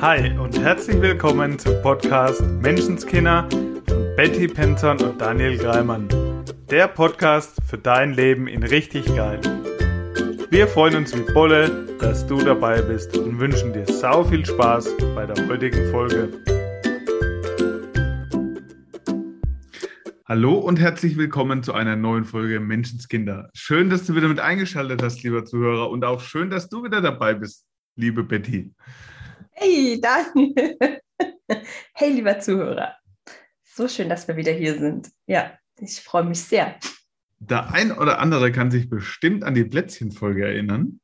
Hi 0.00 0.38
und 0.38 0.56
herzlich 0.60 1.00
willkommen 1.00 1.58
zum 1.58 1.82
Podcast 1.82 2.40
Menschenskinder 2.62 3.48
von 3.50 4.14
Betty 4.16 4.46
Penton 4.46 5.00
und 5.00 5.20
Daniel 5.20 5.58
Greimann. 5.58 6.06
Der 6.70 6.86
Podcast 6.86 7.60
für 7.66 7.78
dein 7.78 8.12
Leben 8.12 8.46
in 8.46 8.62
richtig 8.62 9.06
geil. 9.06 9.40
Wir 10.50 10.68
freuen 10.68 10.94
uns 10.94 11.16
wie 11.16 11.32
Bolle, 11.32 11.88
dass 11.98 12.24
du 12.28 12.38
dabei 12.38 12.80
bist 12.80 13.16
und 13.16 13.40
wünschen 13.40 13.72
dir 13.72 13.86
sau 13.86 14.22
viel 14.22 14.46
Spaß 14.46 14.88
bei 15.16 15.26
der 15.26 15.48
heutigen 15.48 15.90
Folge. 15.90 16.28
Hallo 20.26 20.58
und 20.58 20.78
herzlich 20.78 21.16
willkommen 21.16 21.64
zu 21.64 21.74
einer 21.74 21.96
neuen 21.96 22.24
Folge 22.24 22.60
Menschenskinder. 22.60 23.50
Schön, 23.52 23.90
dass 23.90 24.06
du 24.06 24.14
wieder 24.14 24.28
mit 24.28 24.38
eingeschaltet 24.38 25.02
hast, 25.02 25.24
lieber 25.24 25.44
Zuhörer, 25.44 25.90
und 25.90 26.04
auch 26.04 26.20
schön, 26.20 26.50
dass 26.50 26.68
du 26.68 26.84
wieder 26.84 27.00
dabei 27.00 27.34
bist, 27.34 27.66
liebe 27.96 28.22
Betty. 28.22 28.72
Hey, 29.60 30.00
Daniel. 30.00 30.76
Hey, 31.94 32.12
lieber 32.12 32.38
Zuhörer. 32.38 32.94
So 33.64 33.88
schön, 33.88 34.08
dass 34.08 34.28
wir 34.28 34.36
wieder 34.36 34.52
hier 34.52 34.78
sind. 34.78 35.10
Ja, 35.26 35.58
ich 35.80 36.00
freue 36.00 36.22
mich 36.22 36.40
sehr. 36.40 36.78
Der 37.40 37.72
ein 37.72 37.90
oder 37.90 38.20
andere 38.20 38.52
kann 38.52 38.70
sich 38.70 38.88
bestimmt 38.88 39.42
an 39.42 39.54
die 39.54 39.64
Plätzchenfolge 39.64 40.44
erinnern, 40.44 41.00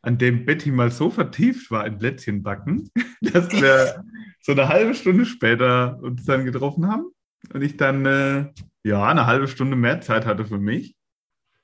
an 0.00 0.16
dem 0.16 0.46
Betty 0.46 0.70
mal 0.70 0.90
so 0.90 1.10
vertieft 1.10 1.70
war 1.70 1.84
in 1.86 1.98
Plätzchenbacken, 1.98 2.90
dass 3.20 3.52
wir 3.52 4.02
so 4.40 4.52
eine 4.52 4.68
halbe 4.68 4.94
Stunde 4.94 5.26
später 5.26 5.98
uns 6.00 6.24
dann 6.24 6.46
getroffen 6.46 6.86
haben 6.86 7.10
und 7.52 7.60
ich 7.60 7.76
dann 7.76 8.06
äh, 8.06 8.46
ja 8.84 9.04
eine 9.06 9.26
halbe 9.26 9.48
Stunde 9.48 9.76
mehr 9.76 10.00
Zeit 10.00 10.24
hatte 10.24 10.46
für 10.46 10.58
mich. 10.58 10.96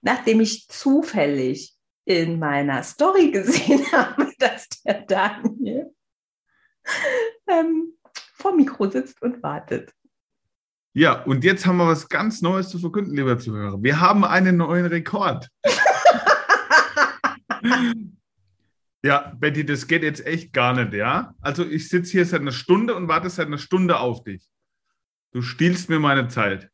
Nachdem 0.03 0.41
ich 0.41 0.69
zufällig 0.69 1.79
in 2.09 2.39
meiner 2.39 2.83
Story 2.83 3.31
gesehen 3.31 3.85
habe, 3.93 4.31
dass 4.39 4.69
der 4.85 5.03
Daniel 5.03 5.58
ähm, 7.48 7.94
vor 8.34 8.55
Mikro 8.55 8.91
sitzt 8.91 9.22
und 9.22 9.42
wartet. 9.42 9.92
Ja, 10.95 11.22
und 11.22 11.45
jetzt 11.45 11.67
haben 11.67 11.77
wir 11.77 11.86
was 11.86 12.08
ganz 12.08 12.42
Neues 12.42 12.70
zu 12.70 12.78
verkünden, 12.78 13.14
lieber 13.14 13.39
Zuhörer. 13.39 13.83
Wir 13.83 14.00
haben 14.00 14.25
einen 14.25 14.56
neuen 14.56 14.86
Rekord. 14.86 15.48
ja, 19.03 19.33
Betty, 19.39 19.64
das 19.64 19.86
geht 19.86 20.03
jetzt 20.03 20.27
echt 20.27 20.53
gar 20.53 20.75
nicht, 20.75 20.95
ja? 20.95 21.34
Also 21.41 21.64
ich 21.64 21.89
sitze 21.89 22.12
hier 22.12 22.27
seit 22.27 22.41
einer 22.41 22.53
Stunde 22.53 22.95
und 22.95 23.06
warte 23.06 23.30
seit 23.30 23.47
einer 23.47 23.58
Stunde 23.58 24.00
auf 24.00 24.25
dich. 24.25 24.45
Du 25.33 25.42
stiehlst 25.42 25.89
mir 25.89 26.00
meine 26.00 26.28
Zeit. 26.28 26.70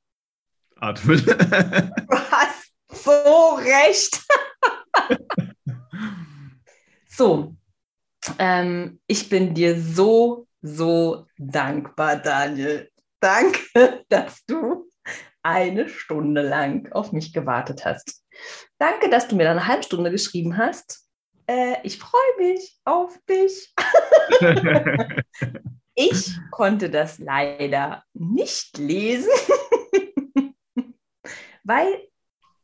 Atmen. 0.77 1.25
Du 1.25 1.33
hast 2.31 2.73
so 2.93 3.57
recht. 3.57 4.25
so, 7.09 7.57
ähm, 8.39 9.01
ich 9.07 9.29
bin 9.29 9.55
dir 9.55 9.81
so, 9.81 10.47
so 10.63 11.27
dankbar, 11.39 12.17
Daniel. 12.17 12.91
Danke, 13.21 14.05
dass 14.09 14.45
du 14.47 14.89
eine 15.43 15.89
Stunde 15.89 16.43
lang 16.43 16.91
auf 16.93 17.13
mich 17.13 17.33
gewartet 17.33 17.85
hast. 17.85 18.25
Danke, 18.79 19.11
dass 19.11 19.29
du 19.29 19.37
mir 19.37 19.45
dann 19.45 19.59
eine 19.59 19.69
halbe 19.69 19.83
Stunde 19.83 20.11
geschrieben 20.11 20.57
hast. 20.57 21.07
Äh, 21.47 21.77
ich 21.83 21.99
freue 21.99 22.37
mich 22.39 22.79
auf 22.85 23.19
dich. 23.29 23.75
ich 25.95 26.31
konnte 26.51 26.89
das 26.89 27.19
leider 27.19 28.03
nicht 28.15 28.79
lesen, 28.79 29.31
weil 31.65 32.09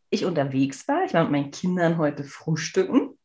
ich 0.09 0.25
unterwegs 0.25 0.89
war. 0.89 1.05
Ich 1.05 1.13
war 1.13 1.25
mit 1.25 1.33
meinen 1.33 1.51
Kindern 1.51 1.99
heute 1.99 2.25
frühstücken 2.25 3.19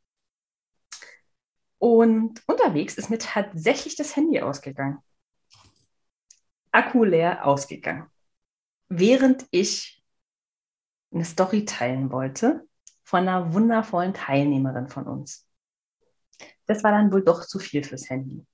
und 1.79 2.41
unterwegs 2.47 2.95
ist 2.95 3.09
mir 3.09 3.17
tatsächlich 3.17 3.95
das 3.95 4.15
Handy 4.15 4.41
ausgegangen. 4.41 4.99
Akku 6.71 7.03
leer 7.03 7.45
ausgegangen. 7.45 8.07
Während 8.89 9.45
ich 9.51 10.03
eine 11.13 11.25
Story 11.25 11.65
teilen 11.65 12.11
wollte 12.11 12.67
von 13.03 13.21
einer 13.21 13.53
wundervollen 13.53 14.13
Teilnehmerin 14.13 14.89
von 14.89 15.07
uns. 15.07 15.47
Das 16.65 16.83
war 16.83 16.91
dann 16.91 17.11
wohl 17.11 17.23
doch 17.23 17.45
zu 17.45 17.59
viel 17.59 17.83
fürs 17.83 18.09
Handy. 18.09 18.45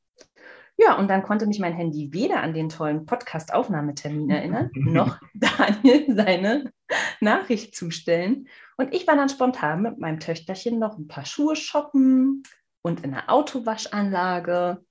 Ja, 0.77 0.97
und 0.97 1.09
dann 1.09 1.23
konnte 1.23 1.45
mich 1.45 1.59
mein 1.59 1.73
Handy 1.73 2.11
weder 2.11 2.41
an 2.41 2.53
den 2.53 2.69
tollen 2.69 3.05
Podcast-Aufnahmetermin 3.05 4.29
erinnern, 4.29 4.71
noch 4.75 5.19
Daniel 5.33 6.15
seine 6.15 6.73
Nachricht 7.19 7.75
zustellen. 7.75 8.47
Und 8.77 8.93
ich 8.93 9.05
war 9.05 9.15
dann 9.15 9.29
spontan 9.29 9.83
mit 9.83 9.99
meinem 9.99 10.19
Töchterchen 10.19 10.79
noch 10.79 10.97
ein 10.97 11.07
paar 11.07 11.25
Schuhe 11.25 11.55
shoppen, 11.55 12.43
und 12.81 13.03
in 13.03 13.11
der 13.11 13.29
Autowaschanlage. 13.29 14.83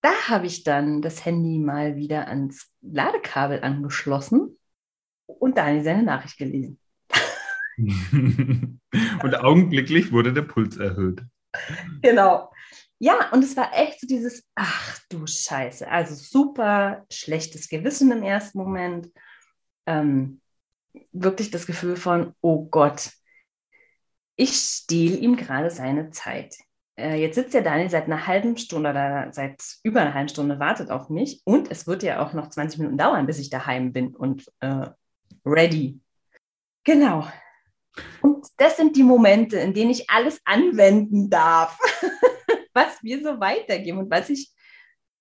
Da 0.00 0.12
habe 0.28 0.46
ich 0.46 0.64
dann 0.64 1.00
das 1.00 1.24
Handy 1.24 1.58
mal 1.58 1.96
wieder 1.96 2.28
ans 2.28 2.72
Ladekabel 2.80 3.62
angeschlossen 3.62 4.58
und 5.26 5.58
Daniel 5.58 5.84
seine 5.84 6.02
Nachricht 6.02 6.38
gelesen. 6.38 6.78
und 7.78 9.34
augenblicklich 9.36 10.12
wurde 10.12 10.32
der 10.32 10.42
Puls 10.42 10.76
erhöht. 10.76 11.22
Genau. 12.02 12.52
Ja, 12.98 13.30
und 13.32 13.42
es 13.42 13.56
war 13.56 13.72
echt 13.74 14.00
so 14.00 14.06
dieses, 14.06 14.44
ach 14.54 14.98
du 15.08 15.26
Scheiße, 15.26 15.90
also 15.90 16.14
super 16.14 17.04
schlechtes 17.10 17.68
Gewissen 17.68 18.12
im 18.12 18.22
ersten 18.22 18.58
Moment. 18.58 19.10
Ähm, 19.86 20.40
wirklich 21.10 21.50
das 21.50 21.66
Gefühl 21.66 21.96
von, 21.96 22.34
oh 22.40 22.66
Gott, 22.66 23.10
ich 24.36 24.54
stehle 24.56 25.16
ihm 25.16 25.36
gerade 25.36 25.70
seine 25.70 26.10
Zeit 26.10 26.56
äh, 26.98 27.20
jetzt 27.20 27.36
sitzt 27.36 27.54
der 27.54 27.62
Daniel 27.62 27.90
seit 27.90 28.04
einer 28.04 28.26
halben 28.26 28.56
Stunde 28.56 28.90
oder 28.90 29.28
seit 29.32 29.62
über 29.82 30.00
einer 30.00 30.14
halben 30.14 30.28
Stunde, 30.28 30.58
wartet 30.58 30.90
auf 30.90 31.08
mich 31.08 31.40
und 31.44 31.70
es 31.70 31.86
wird 31.86 32.02
ja 32.02 32.24
auch 32.24 32.32
noch 32.32 32.50
20 32.50 32.78
Minuten 32.78 32.98
dauern, 32.98 33.26
bis 33.26 33.38
ich 33.38 33.50
daheim 33.50 33.92
bin 33.92 34.14
und 34.14 34.46
äh, 34.60 34.86
ready. 35.44 36.00
Genau. 36.84 37.26
Und 38.20 38.46
das 38.56 38.76
sind 38.76 38.96
die 38.96 39.02
Momente, 39.02 39.58
in 39.58 39.74
denen 39.74 39.90
ich 39.90 40.08
alles 40.10 40.40
anwenden 40.44 41.30
darf, 41.30 41.78
was 42.74 43.02
wir 43.02 43.22
so 43.22 43.38
weitergeben 43.40 43.98
und 43.98 44.10
was 44.10 44.30
ich 44.30 44.52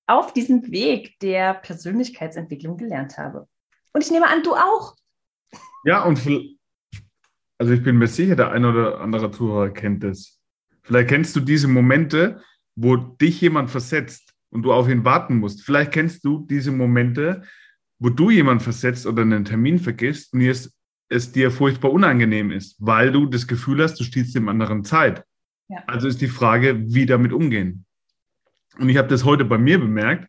auf 0.08 0.34
diesem 0.34 0.72
Weg 0.72 1.20
der 1.20 1.54
Persönlichkeitsentwicklung 1.54 2.78
gelernt 2.78 3.18
habe. 3.18 3.48
Und 3.94 4.04
ich 4.04 4.12
nehme 4.12 4.28
an, 4.28 4.44
du 4.44 4.56
auch. 4.56 4.96
Ja, 5.86 6.04
und 6.04 6.20
also 7.58 7.74
ich 7.74 7.84
bin 7.84 7.98
mir 7.98 8.08
sicher, 8.08 8.36
der 8.36 8.52
ein 8.52 8.66
oder 8.66 9.00
andere 9.00 9.32
Zuhörer 9.32 9.70
kennt 9.70 10.04
es. 10.04 10.41
Vielleicht 10.92 11.08
kennst 11.08 11.38
du 11.38 11.40
diese 11.40 11.70
Momente, 11.70 12.42
wo 12.76 12.98
dich 12.98 13.40
jemand 13.40 13.70
versetzt 13.70 14.34
und 14.50 14.64
du 14.64 14.74
auf 14.74 14.90
ihn 14.90 15.06
warten 15.06 15.38
musst. 15.38 15.64
Vielleicht 15.64 15.94
kennst 15.94 16.26
du 16.26 16.46
diese 16.46 16.74
Momente, 16.74 17.44
wo 17.98 18.10
du 18.10 18.30
jemand 18.30 18.62
versetzt 18.62 19.08
oder 19.08 19.22
einen 19.22 19.46
Termin 19.46 19.80
vergisst 19.80 20.34
und 20.34 20.42
es, 20.42 20.78
es 21.08 21.32
dir 21.32 21.50
furchtbar 21.50 21.94
unangenehm 21.94 22.52
ist, 22.52 22.76
weil 22.78 23.10
du 23.14 23.26
das 23.26 23.48
Gefühl 23.48 23.82
hast, 23.82 24.02
du 24.02 24.04
stiehlst 24.04 24.36
dem 24.36 24.50
anderen 24.50 24.84
Zeit. 24.84 25.24
Ja. 25.70 25.82
Also 25.88 26.10
ist 26.10 26.20
die 26.20 26.28
Frage, 26.28 26.84
wie 26.94 27.06
damit 27.06 27.32
umgehen. 27.32 27.86
Und 28.78 28.90
ich 28.90 28.98
habe 28.98 29.08
das 29.08 29.24
heute 29.24 29.46
bei 29.46 29.58
mir 29.58 29.80
bemerkt. 29.80 30.28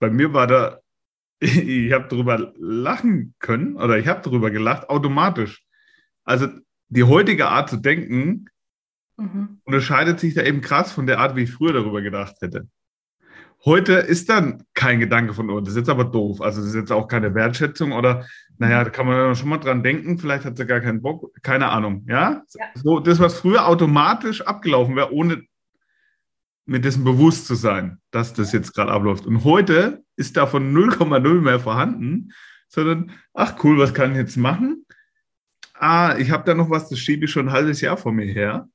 Bei 0.00 0.10
mir 0.10 0.32
war 0.32 0.48
da, 0.48 0.80
ich 1.38 1.92
habe 1.92 2.08
darüber 2.08 2.52
lachen 2.56 3.36
können 3.38 3.76
oder 3.76 3.98
ich 3.98 4.08
habe 4.08 4.20
darüber 4.20 4.50
gelacht, 4.50 4.88
automatisch. 4.88 5.64
Also 6.24 6.48
die 6.88 7.04
heutige 7.04 7.46
Art 7.46 7.70
zu 7.70 7.76
denken 7.76 8.46
mhm. 9.16 9.60
unterscheidet 9.64 10.20
sich 10.20 10.34
da 10.34 10.42
eben 10.42 10.60
krass 10.60 10.92
von 10.92 11.06
der 11.06 11.18
Art, 11.18 11.36
wie 11.36 11.42
ich 11.42 11.52
früher 11.52 11.72
darüber 11.72 12.02
gedacht 12.02 12.36
hätte. 12.40 12.68
Heute 13.64 13.92
ist 13.92 14.28
dann 14.28 14.64
kein 14.74 14.98
Gedanke 14.98 15.34
von, 15.34 15.48
oh, 15.48 15.60
das 15.60 15.70
ist 15.70 15.76
jetzt 15.76 15.88
aber 15.88 16.04
doof. 16.04 16.40
Also 16.40 16.60
das 16.60 16.70
ist 16.70 16.74
jetzt 16.74 16.90
auch 16.90 17.06
keine 17.06 17.32
Wertschätzung 17.34 17.92
oder, 17.92 18.26
naja, 18.58 18.82
da 18.82 18.90
kann 18.90 19.06
man 19.06 19.36
schon 19.36 19.50
mal 19.50 19.58
dran 19.58 19.84
denken, 19.84 20.18
vielleicht 20.18 20.44
hat 20.44 20.56
sie 20.56 20.66
gar 20.66 20.80
keinen 20.80 21.00
Bock, 21.00 21.30
keine 21.42 21.68
Ahnung, 21.68 22.04
ja? 22.08 22.42
ja. 22.54 22.66
So, 22.74 22.98
das, 22.98 23.20
was 23.20 23.38
früher 23.38 23.68
automatisch 23.68 24.42
abgelaufen 24.42 24.96
wäre, 24.96 25.12
ohne 25.12 25.42
mit 26.64 26.84
dessen 26.84 27.04
bewusst 27.04 27.46
zu 27.46 27.54
sein, 27.54 27.98
dass 28.10 28.34
das 28.34 28.52
jetzt 28.52 28.74
gerade 28.74 28.90
abläuft. 28.90 29.26
Und 29.26 29.44
heute 29.44 30.02
ist 30.16 30.36
davon 30.36 30.74
0,0 30.76 31.40
mehr 31.40 31.60
vorhanden, 31.60 32.32
sondern, 32.68 33.12
ach 33.32 33.62
cool, 33.62 33.78
was 33.78 33.94
kann 33.94 34.12
ich 34.12 34.16
jetzt 34.16 34.36
machen? 34.36 34.86
Ah, 35.74 36.16
ich 36.18 36.32
habe 36.32 36.44
da 36.44 36.54
noch 36.54 36.70
was, 36.70 36.88
das 36.88 36.98
schiebe 36.98 37.26
ich 37.26 37.30
schon 37.30 37.48
ein 37.48 37.52
halbes 37.52 37.80
Jahr 37.80 37.96
vor 37.96 38.12
mir 38.12 38.26
her 38.26 38.68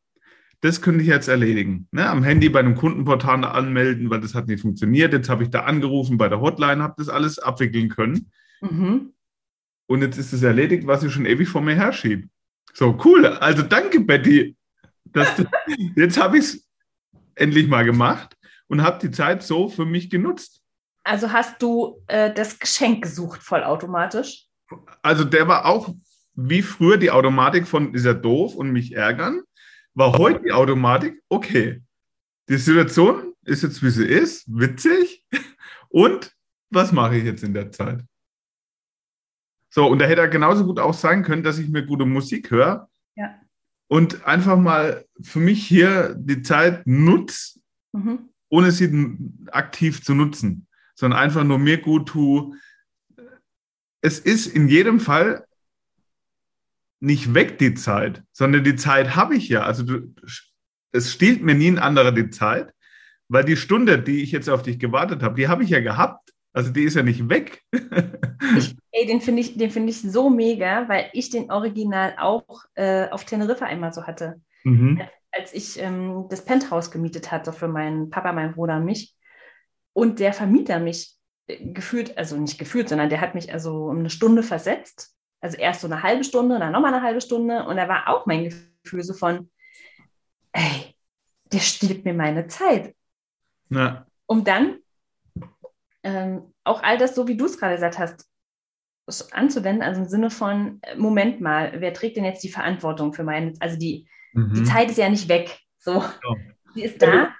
das 0.62 0.82
könnte 0.82 1.02
ich 1.02 1.08
jetzt 1.08 1.28
erledigen. 1.28 1.88
Ne? 1.92 2.10
Am 2.10 2.24
Handy 2.24 2.50
bei 2.50 2.60
einem 2.60 2.76
Kundenportal 2.76 3.44
anmelden, 3.44 4.10
weil 4.10 4.22
das 4.22 4.34
hat 4.34 4.48
nicht 4.48 4.62
funktioniert. 4.62 5.14
Jetzt 5.14 5.30
habe 5.30 5.44
ich 5.44 5.50
da 5.50 5.62
angerufen 5.62 6.18
bei 6.18 6.30
der 6.30 6.42
Hotline, 6.42 6.82
habe 6.82 6.96
das 6.98 7.10
alles 7.10 7.38
abwickeln 7.38 7.90
können. 7.90 8.32
Mhm. 8.62 9.14
Und 9.88 10.02
jetzt 10.02 10.18
ist 10.18 10.34
es 10.34 10.44
erledigt, 10.44 10.88
was 10.88 11.04
ich 11.04 11.14
schon 11.14 11.26
ewig 11.26 11.48
vor 11.48 11.62
mir 11.62 11.76
herschiebe. 11.76 12.28
So, 12.74 12.98
cool. 13.06 13.26
Also 13.26 13.64
danke, 13.64 14.00
Betty. 14.00 14.56
Du, 15.06 15.22
jetzt 15.96 16.22
habe 16.22 16.38
ich 16.38 16.44
es 16.44 16.68
endlich 17.36 17.68
mal 17.68 17.86
gemacht 17.86 18.36
und 18.68 18.82
habe 18.82 19.00
die 19.00 19.12
Zeit 19.12 19.44
so 19.44 19.70
für 19.70 19.86
mich 19.86 20.10
genutzt. 20.10 20.62
Also 21.04 21.32
hast 21.32 21.62
du 21.62 22.04
äh, 22.08 22.34
das 22.34 22.60
Geschenk 22.60 23.04
gesucht, 23.04 23.42
vollautomatisch? 23.42 24.48
Also 25.02 25.24
der 25.24 25.48
war 25.48 25.66
auch 25.66 25.96
wie 26.34 26.62
früher 26.62 26.98
die 26.98 27.12
Automatik 27.12 27.68
von 27.68 27.94
dieser 27.94 28.14
doof 28.14 28.56
und 28.56 28.72
mich 28.72 28.94
ärgern 28.94 29.42
war 29.98 30.14
heute 30.14 30.44
die 30.44 30.52
Automatik, 30.52 31.24
okay, 31.28 31.82
die 32.48 32.58
Situation 32.58 33.34
ist 33.44 33.64
jetzt 33.64 33.82
wie 33.82 33.90
sie 33.90 34.06
ist, 34.06 34.46
witzig. 34.48 35.26
Und 35.90 36.36
was 36.70 36.92
mache 36.92 37.18
ich 37.18 37.24
jetzt 37.24 37.44
in 37.44 37.54
der 37.54 37.72
Zeit? 37.72 38.04
So, 39.70 39.88
und 39.88 40.00
da 40.00 40.06
hätte 40.06 40.22
er 40.22 40.28
genauso 40.28 40.66
gut 40.66 40.80
auch 40.80 40.94
sagen 40.94 41.24
können, 41.24 41.44
dass 41.44 41.58
ich 41.58 41.70
mir 41.70 41.86
gute 41.86 42.06
Musik 42.06 42.52
höre. 42.52 42.90
Ja. 43.16 43.42
Und 43.88 44.24
einfach 44.26 44.58
mal 44.58 45.06
für 45.22 45.40
mich 45.40 45.66
hier 45.66 46.16
die 46.18 46.42
Zeit 46.42 46.86
nutze, 46.86 47.60
Mhm. 47.94 48.30
ohne 48.50 48.72
sie 48.72 49.18
aktiv 49.52 50.04
zu 50.04 50.14
nutzen, 50.14 50.68
sondern 50.94 51.20
einfach 51.20 51.44
nur 51.44 51.58
mir 51.58 51.82
gut 51.82 52.10
tue. 52.10 52.56
Es 54.02 54.20
ist 54.20 54.46
in 54.46 54.68
jedem 54.68 55.00
Fall 55.00 55.48
nicht 57.00 57.34
weg 57.34 57.58
die 57.58 57.74
Zeit, 57.74 58.24
sondern 58.32 58.64
die 58.64 58.76
Zeit 58.76 59.16
habe 59.16 59.36
ich 59.36 59.50
ja. 59.50 59.64
Also 59.64 59.84
du, 59.84 60.14
es 60.92 61.12
stiehlt 61.12 61.44
mir 61.44 61.56
nie 61.56 61.70
ein 61.70 61.80
anderer 61.80 62.12
die 62.12 62.30
Zeit, 62.30 62.74
weil 63.30 63.44
die 63.44 63.58
Stunde, 63.58 64.00
die 64.00 64.24
ich 64.24 64.32
jetzt 64.32 64.50
auf 64.50 64.64
dich 64.64 64.80
gewartet 64.80 65.22
habe, 65.24 65.36
die 65.36 65.48
habe 65.48 65.64
ich 65.64 65.70
ja 65.70 65.80
gehabt. 65.80 66.34
Also 66.54 66.72
die 66.72 66.84
ist 66.84 66.96
ja 66.96 67.04
nicht 67.04 67.30
weg. 67.30 67.62
Ich, 68.56 68.76
ey, 68.92 69.06
den 69.06 69.20
finde 69.20 69.42
ich, 69.42 69.58
den 69.58 69.72
finde 69.72 69.90
ich 69.90 70.02
so 70.02 70.30
mega, 70.30 70.88
weil 70.88 71.10
ich 71.12 71.32
den 71.32 71.52
Original 71.52 72.16
auch 72.18 72.66
äh, 72.76 73.10
auf 73.10 73.26
Teneriffa 73.26 73.66
einmal 73.66 73.92
so 73.92 74.06
hatte. 74.06 74.40
mhm. 74.64 75.02
als 75.32 75.54
ich 75.54 75.80
ähm, 75.80 76.28
das 76.30 76.46
Penthouse 76.46 76.92
gemietet 76.92 77.32
hatte 77.32 77.52
für 77.52 77.68
meinen 77.68 78.10
Papa, 78.10 78.32
meinen 78.32 78.54
Bruder 78.54 78.78
und 78.78 78.86
mich. 78.86 79.16
Und 79.94 80.20
der 80.20 80.34
Vermieter 80.34 80.80
mich 80.80 81.16
äh, 81.48 81.74
gefühlt, 81.74 82.18
also 82.18 82.38
nicht 82.38 82.60
gefühlt, 82.60 82.90
sondern 82.90 83.10
der 83.10 83.22
hat 83.22 83.34
mich 83.36 83.52
also 83.52 83.86
um 83.86 84.00
eine 84.00 84.12
Stunde 84.12 84.44
versetzt. 84.44 85.17
Also 85.42 85.58
erst 85.58 85.82
so 85.82 85.88
eine 85.88 86.02
halbe 86.04 86.24
Stunde, 86.24 86.58
dann 86.60 86.72
nochmal 86.72 86.94
eine 86.94 87.04
halbe 87.04 87.22
Stunde. 87.22 87.66
Und 87.66 87.78
da 87.78 87.88
war 87.88 88.08
auch 88.10 88.26
mein 88.26 88.46
Gefühl 88.84 89.04
so 89.04 89.14
von, 89.14 89.50
ey, 90.52 90.96
der 91.52 91.60
stiehlt 91.60 92.06
mir 92.06 92.14
meine 92.14 92.48
Zeit. 92.48 92.96
Ja. 93.70 94.06
Um 94.26 94.44
dann 94.44 94.78
ähm, 96.04 96.54
auch 96.64 96.84
all 96.84 96.98
das, 96.98 97.16
so 97.16 97.28
wie 97.28 97.38
du 97.38 97.46
es 97.46 97.60
gerade 97.60 97.76
gesagt 97.76 98.00
hast, 98.00 98.26
anzuwenden, 99.32 99.84
also 99.84 100.02
im 100.02 100.08
Sinne 100.08 100.30
von, 100.30 100.80
äh, 100.82 100.96
Moment 100.96 101.40
mal, 101.40 101.74
wer 101.80 101.94
trägt 101.94 102.18
denn 102.18 102.26
jetzt 102.26 102.44
die 102.44 102.50
Verantwortung 102.52 103.14
für 103.14 103.24
meinen, 103.24 103.54
also 103.60 103.78
die, 103.78 104.08
die 104.34 104.40
Mhm. 104.40 104.66
Zeit 104.66 104.90
ist 104.92 104.98
ja 104.98 105.10
nicht 105.10 105.30
weg. 105.30 105.58
So, 105.78 105.94
Ja. 106.02 106.36
sie 106.74 106.84
ist 106.84 107.02
da. 107.02 107.34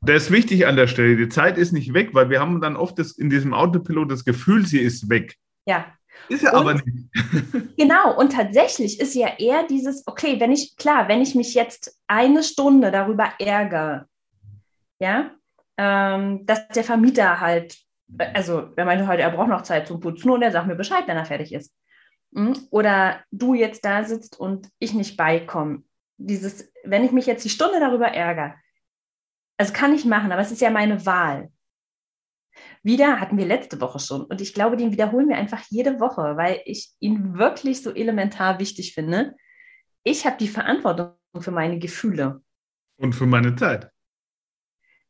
Das 0.00 0.24
ist 0.24 0.30
wichtig 0.30 0.66
an 0.66 0.76
der 0.76 0.86
Stelle. 0.88 1.16
Die 1.16 1.28
Zeit 1.28 1.58
ist 1.58 1.72
nicht 1.72 1.94
weg, 1.94 2.10
weil 2.12 2.28
wir 2.30 2.40
haben 2.40 2.60
dann 2.60 2.76
oft 2.76 2.98
das, 2.98 3.12
in 3.12 3.30
diesem 3.30 3.54
Autopilot 3.54 4.10
das 4.10 4.24
Gefühl, 4.24 4.66
sie 4.66 4.80
ist 4.80 5.08
weg. 5.08 5.36
Ja, 5.66 5.86
Ist 6.28 6.42
ja 6.42 6.52
aber 6.54 6.74
nicht. 6.74 6.86
genau. 7.76 8.16
Und 8.18 8.32
tatsächlich 8.32 9.00
ist 9.00 9.14
ja 9.14 9.28
eher 9.38 9.66
dieses, 9.66 10.06
okay, 10.06 10.40
wenn 10.40 10.52
ich, 10.52 10.76
klar, 10.76 11.08
wenn 11.08 11.22
ich 11.22 11.34
mich 11.34 11.54
jetzt 11.54 12.00
eine 12.06 12.42
Stunde 12.42 12.90
darüber 12.90 13.32
ärgere, 13.38 14.06
ja, 14.98 15.30
ähm, 15.76 16.46
dass 16.46 16.66
der 16.68 16.84
Vermieter 16.84 17.40
halt, 17.40 17.76
also 18.34 18.70
er 18.76 18.84
meinte 18.84 19.06
halt, 19.06 19.20
er 19.20 19.30
braucht 19.30 19.48
noch 19.48 19.62
Zeit 19.62 19.86
zum 19.86 20.00
Putzen 20.00 20.30
und 20.30 20.42
er 20.42 20.50
sagt 20.50 20.66
mir 20.66 20.74
Bescheid, 20.74 21.04
wenn 21.06 21.16
er 21.16 21.24
fertig 21.24 21.52
ist. 21.52 21.74
Mhm. 22.32 22.66
Oder 22.70 23.20
du 23.30 23.54
jetzt 23.54 23.84
da 23.84 24.04
sitzt 24.04 24.38
und 24.38 24.68
ich 24.78 24.94
nicht 24.94 25.16
beikomme. 25.16 25.82
Dieses, 26.18 26.72
wenn 26.84 27.04
ich 27.04 27.12
mich 27.12 27.26
jetzt 27.26 27.44
die 27.44 27.50
Stunde 27.50 27.78
darüber 27.78 28.08
ärgere, 28.08 28.54
also 29.58 29.72
kann 29.72 29.94
ich 29.94 30.04
machen, 30.04 30.32
aber 30.32 30.42
es 30.42 30.52
ist 30.52 30.60
ja 30.60 30.70
meine 30.70 31.04
Wahl. 31.06 31.50
Wieder 32.82 33.20
hatten 33.20 33.38
wir 33.38 33.46
letzte 33.46 33.80
Woche 33.80 33.98
schon 33.98 34.22
und 34.22 34.40
ich 34.40 34.54
glaube, 34.54 34.76
den 34.76 34.92
wiederholen 34.92 35.28
wir 35.28 35.36
einfach 35.36 35.62
jede 35.68 36.00
Woche, 36.00 36.36
weil 36.36 36.60
ich 36.64 36.90
ihn 37.00 37.38
wirklich 37.38 37.82
so 37.82 37.92
elementar 37.92 38.58
wichtig 38.58 38.94
finde. 38.94 39.34
Ich 40.04 40.24
habe 40.24 40.36
die 40.38 40.48
Verantwortung 40.48 41.14
für 41.40 41.50
meine 41.50 41.78
Gefühle. 41.78 42.42
Und 42.96 43.14
für 43.14 43.26
meine 43.26 43.56
Zeit. 43.56 43.90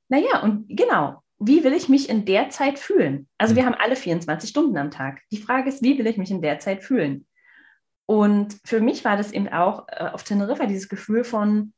Naja, 0.09 0.43
und 0.43 0.67
genau, 0.69 1.23
wie 1.39 1.65
will 1.65 1.73
ich 1.73 1.89
mich 1.89 2.09
in 2.09 2.25
der 2.25 2.51
Zeit 2.51 2.79
fühlen? 2.79 3.29
Also 3.39 3.57
wir 3.57 3.67
haben 3.67 3.75
alle 3.75 3.97
24 3.97 4.49
Stunden 4.49 4.77
am 4.79 4.91
Tag. 4.91 5.21
Die 5.31 5.43
Frage 5.43 5.69
ist, 5.69 5.83
wie 5.83 5.99
will 5.99 6.07
ich 6.07 6.17
mich 6.17 6.31
in 6.31 6.43
der 6.43 6.59
Zeit 6.59 6.83
fühlen? 6.83 7.27
Und 8.07 8.57
für 8.65 8.81
mich 8.81 9.05
war 9.05 9.17
das 9.17 9.33
eben 9.33 9.49
auch 9.49 9.87
äh, 9.89 10.09
auf 10.13 10.23
Teneriffa 10.23 10.67
dieses 10.67 10.89
Gefühl 10.89 11.25
von, 11.25 11.75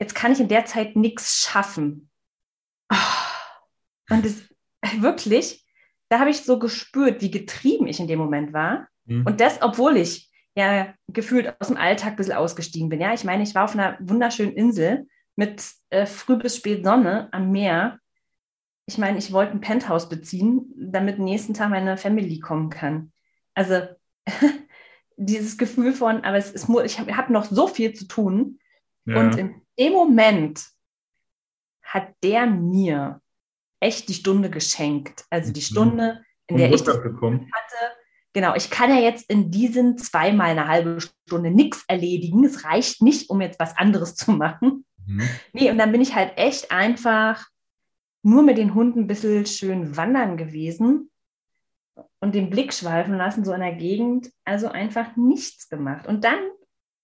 jetzt 0.00 0.14
kann 0.14 0.32
ich 0.32 0.40
in 0.40 0.48
der 0.48 0.64
Zeit 0.64 0.96
nichts 0.96 1.42
schaffen. 1.42 2.10
Ah. 2.88 3.25
Und 4.10 4.24
das 4.24 4.42
wirklich, 5.00 5.64
da 6.08 6.20
habe 6.20 6.30
ich 6.30 6.40
so 6.40 6.58
gespürt, 6.58 7.20
wie 7.20 7.30
getrieben 7.30 7.86
ich 7.86 8.00
in 8.00 8.08
dem 8.08 8.18
Moment 8.18 8.52
war. 8.52 8.88
Mhm. 9.04 9.26
Und 9.26 9.40
das, 9.40 9.60
obwohl 9.62 9.96
ich 9.96 10.30
ja 10.56 10.94
gefühlt 11.08 11.54
aus 11.60 11.68
dem 11.68 11.76
Alltag 11.76 12.12
ein 12.12 12.16
bisschen 12.16 12.34
ausgestiegen 12.34 12.88
bin. 12.88 13.00
Ja, 13.00 13.12
ich 13.12 13.24
meine, 13.24 13.42
ich 13.42 13.54
war 13.54 13.64
auf 13.64 13.74
einer 13.74 13.96
wunderschönen 14.00 14.52
Insel 14.52 15.06
mit 15.36 15.62
äh, 15.90 16.06
früh 16.06 16.36
bis 16.36 16.56
spät 16.56 16.84
Sonne 16.84 17.28
am 17.32 17.52
Meer. 17.52 17.98
Ich 18.86 18.98
meine, 18.98 19.18
ich 19.18 19.32
wollte 19.32 19.52
ein 19.52 19.60
Penthouse 19.60 20.08
beziehen, 20.08 20.72
damit 20.76 21.18
nächsten 21.18 21.54
Tag 21.54 21.70
meine 21.70 21.96
Family 21.96 22.40
kommen 22.40 22.70
kann. 22.70 23.12
Also 23.54 23.82
dieses 25.16 25.58
Gefühl 25.58 25.92
von, 25.92 26.24
aber 26.24 26.38
es 26.38 26.52
ist, 26.52 26.68
ich 26.84 26.98
habe 26.98 27.16
hab 27.16 27.30
noch 27.30 27.44
so 27.44 27.66
viel 27.66 27.92
zu 27.92 28.06
tun. 28.06 28.58
ja. 29.04 29.20
Und 29.20 29.36
in 29.36 29.62
dem 29.78 29.92
Moment 29.92 30.64
hat 31.82 32.14
der 32.22 32.46
mir 32.46 33.20
echt 33.80 34.08
die 34.08 34.14
Stunde 34.14 34.50
geschenkt. 34.50 35.24
Also 35.30 35.52
die 35.52 35.60
Mhm. 35.60 35.64
Stunde, 35.64 36.22
in 36.46 36.56
der 36.56 36.72
ich 36.72 36.82
das 36.82 36.96
hatte. 36.96 37.96
Genau, 38.32 38.54
ich 38.54 38.68
kann 38.70 38.90
ja 38.90 39.00
jetzt 39.00 39.30
in 39.30 39.50
diesen 39.50 39.96
zweimal 39.96 40.50
eine 40.50 40.68
halbe 40.68 41.00
Stunde 41.00 41.50
nichts 41.50 41.84
erledigen. 41.88 42.44
Es 42.44 42.64
reicht 42.64 43.00
nicht, 43.00 43.30
um 43.30 43.40
jetzt 43.40 43.58
was 43.58 43.76
anderes 43.76 44.14
zu 44.14 44.32
machen. 44.32 44.84
Mhm. 45.06 45.28
Nee, 45.52 45.70
und 45.70 45.78
dann 45.78 45.92
bin 45.92 46.00
ich 46.00 46.14
halt 46.14 46.36
echt 46.36 46.70
einfach 46.70 47.46
nur 48.22 48.42
mit 48.42 48.58
den 48.58 48.74
Hunden 48.74 49.00
ein 49.00 49.06
bisschen 49.06 49.46
schön 49.46 49.96
wandern 49.96 50.36
gewesen 50.36 51.10
und 52.20 52.34
den 52.34 52.50
Blick 52.50 52.74
schweifen 52.74 53.16
lassen, 53.16 53.44
so 53.44 53.52
in 53.52 53.60
der 53.60 53.74
Gegend. 53.74 54.30
Also 54.44 54.68
einfach 54.68 55.16
nichts 55.16 55.68
gemacht. 55.68 56.06
Und 56.06 56.24
dann 56.24 56.38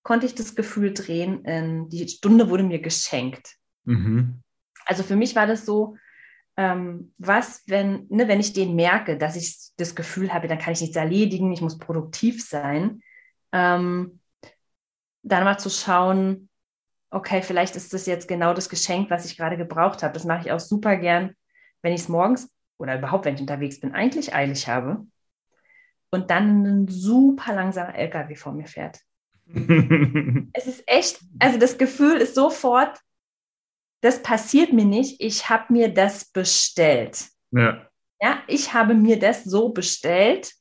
konnte 0.02 0.26
ich 0.26 0.34
das 0.34 0.54
Gefühl 0.54 0.92
drehen, 0.92 1.44
in, 1.44 1.88
die 1.88 2.08
Stunde 2.08 2.50
wurde 2.50 2.64
mir 2.64 2.80
geschenkt. 2.80 3.56
Mhm. 3.84 4.42
Also 4.84 5.02
für 5.02 5.16
mich 5.16 5.36
war 5.36 5.46
das 5.46 5.64
so, 5.64 5.96
ähm, 6.56 7.14
was, 7.18 7.62
wenn, 7.66 8.06
ne, 8.08 8.28
wenn 8.28 8.40
ich 8.40 8.52
den 8.52 8.74
merke, 8.74 9.16
dass 9.16 9.36
ich 9.36 9.72
das 9.76 9.94
Gefühl 9.94 10.32
habe, 10.32 10.48
dann 10.48 10.58
kann 10.58 10.72
ich 10.72 10.80
nichts 10.80 10.96
erledigen, 10.96 11.52
ich 11.52 11.62
muss 11.62 11.78
produktiv 11.78 12.46
sein, 12.46 13.02
ähm, 13.52 14.20
dann 15.22 15.44
mal 15.44 15.58
zu 15.58 15.70
schauen, 15.70 16.48
okay, 17.10 17.42
vielleicht 17.42 17.76
ist 17.76 17.92
das 17.92 18.06
jetzt 18.06 18.28
genau 18.28 18.54
das 18.54 18.68
Geschenk, 18.68 19.10
was 19.10 19.24
ich 19.24 19.36
gerade 19.36 19.56
gebraucht 19.56 20.02
habe. 20.02 20.14
Das 20.14 20.24
mache 20.24 20.46
ich 20.46 20.52
auch 20.52 20.60
super 20.60 20.96
gern, 20.96 21.34
wenn 21.82 21.92
ich 21.92 22.02
es 22.02 22.08
morgens 22.08 22.50
oder 22.78 22.98
überhaupt, 22.98 23.24
wenn 23.24 23.34
ich 23.34 23.40
unterwegs 23.40 23.80
bin, 23.80 23.92
eigentlich 23.92 24.34
eilig 24.34 24.68
habe 24.68 25.06
und 26.10 26.30
dann 26.30 26.64
ein 26.64 26.88
super 26.88 27.54
langsamer 27.54 27.94
LKW 27.94 28.34
vor 28.34 28.52
mir 28.52 28.66
fährt. 28.66 29.00
Es 30.54 30.66
ist 30.66 30.82
echt, 30.86 31.20
also 31.38 31.58
das 31.58 31.78
Gefühl 31.78 32.18
ist 32.18 32.34
sofort, 32.34 33.00
das 34.02 34.22
passiert 34.22 34.72
mir 34.72 34.84
nicht, 34.84 35.20
ich 35.20 35.48
habe 35.48 35.72
mir 35.72 35.92
das 35.92 36.26
bestellt. 36.26 37.24
ja. 37.50 37.86
Ja, 38.24 38.40
ich 38.46 38.72
habe 38.72 38.94
mir 38.94 39.18
das 39.18 39.42
so 39.42 39.70
bestellt. 39.70 40.52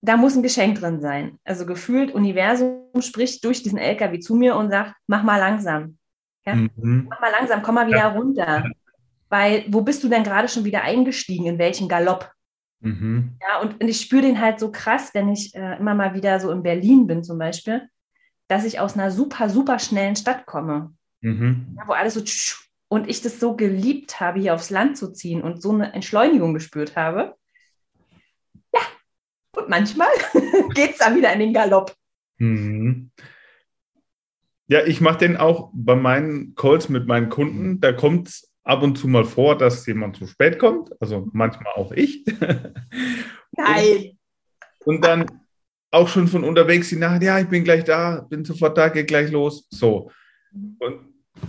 Da 0.00 0.16
muss 0.16 0.34
ein 0.34 0.42
Geschenk 0.42 0.80
drin 0.80 1.02
sein. 1.02 1.38
Also 1.44 1.66
gefühlt, 1.66 2.14
Universum 2.14 2.88
spricht 3.00 3.44
durch 3.44 3.62
diesen 3.62 3.76
LKW 3.76 4.20
zu 4.20 4.34
mir 4.34 4.56
und 4.56 4.70
sagt, 4.70 4.94
mach 5.06 5.22
mal 5.22 5.36
langsam. 5.36 5.98
Ja? 6.46 6.54
Mhm. 6.54 7.08
Mach 7.10 7.20
mal 7.20 7.30
langsam, 7.30 7.60
komm 7.60 7.74
mal 7.74 7.86
wieder 7.86 8.06
runter. 8.14 8.64
Weil, 9.28 9.66
wo 9.68 9.82
bist 9.82 10.02
du 10.02 10.08
denn 10.08 10.24
gerade 10.24 10.48
schon 10.48 10.64
wieder 10.64 10.80
eingestiegen? 10.80 11.44
In 11.44 11.58
welchen 11.58 11.90
Galopp? 11.90 12.32
Mhm. 12.80 13.36
Ja, 13.46 13.60
und, 13.60 13.74
und 13.74 13.88
ich 13.88 14.00
spüre 14.00 14.22
den 14.22 14.40
halt 14.40 14.58
so 14.60 14.72
krass, 14.72 15.12
wenn 15.12 15.28
ich 15.28 15.54
äh, 15.54 15.76
immer 15.76 15.94
mal 15.94 16.14
wieder 16.14 16.40
so 16.40 16.50
in 16.50 16.62
Berlin 16.62 17.06
bin 17.06 17.22
zum 17.22 17.38
Beispiel, 17.38 17.86
dass 18.48 18.64
ich 18.64 18.80
aus 18.80 18.94
einer 18.94 19.10
super, 19.10 19.50
super 19.50 19.78
schnellen 19.78 20.16
Stadt 20.16 20.46
komme, 20.46 20.94
Mhm. 21.20 21.76
ja, 21.76 21.86
wo 21.86 21.92
alles 21.92 22.14
so 22.14 22.22
und 22.88 23.08
ich 23.08 23.22
das 23.22 23.38
so 23.38 23.54
geliebt 23.54 24.20
habe, 24.20 24.40
hier 24.40 24.54
aufs 24.54 24.70
Land 24.70 24.96
zu 24.96 25.12
ziehen 25.12 25.42
und 25.42 25.62
so 25.62 25.70
eine 25.70 25.92
Entschleunigung 25.92 26.54
gespürt 26.54 26.96
habe. 26.96 27.36
Ja, 28.74 28.80
und 29.56 29.68
manchmal 29.68 30.08
geht 30.74 30.92
es 30.92 30.98
dann 30.98 31.16
wieder 31.16 31.32
in 31.32 31.38
den 31.38 31.54
Galopp. 31.54 31.94
Mhm. 32.38 33.12
Ja, 34.66 34.84
ich 34.84 35.00
mache 35.00 35.18
den 35.18 35.36
auch 35.36 35.70
bei 35.72 35.94
meinen 35.94 36.54
Calls 36.54 36.88
mit 36.88 37.06
meinen 37.06 37.28
Kunden. 37.28 37.80
Da 37.80 37.92
kommt 37.92 38.28
es 38.28 38.50
ab 38.64 38.82
und 38.82 38.96
zu 38.96 39.08
mal 39.08 39.24
vor, 39.24 39.56
dass 39.56 39.86
jemand 39.86 40.16
zu 40.16 40.26
spät 40.26 40.58
kommt. 40.58 40.90
Also 41.00 41.28
manchmal 41.32 41.72
auch 41.74 41.92
ich. 41.92 42.24
Nein. 43.52 44.18
Und 44.84 45.04
dann 45.04 45.26
auch 45.90 46.08
schon 46.08 46.28
von 46.28 46.44
unterwegs 46.44 46.88
die 46.88 46.96
Nachricht, 46.96 47.24
ja, 47.24 47.40
ich 47.40 47.48
bin 47.48 47.64
gleich 47.64 47.84
da, 47.84 48.26
bin 48.28 48.44
sofort 48.44 48.78
da, 48.78 48.88
geht 48.88 49.08
gleich 49.08 49.30
los. 49.30 49.66
So. 49.70 50.10
Und 50.52 51.00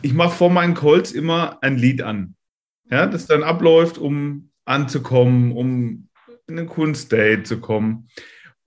ich 0.02 0.14
mache 0.14 0.36
vor 0.36 0.50
meinen 0.50 0.74
Calls 0.74 1.12
immer 1.12 1.58
ein 1.62 1.78
Lied 1.78 2.02
an. 2.02 2.36
Ja, 2.90 3.08
das 3.08 3.26
dann 3.26 3.44
abläuft, 3.44 3.98
um 3.98 4.52
anzukommen, 4.66 5.52
um 5.52 6.10
in 6.48 6.60
einen 6.60 6.96
State 6.96 7.44
zu 7.44 7.60
kommen. 7.60 8.08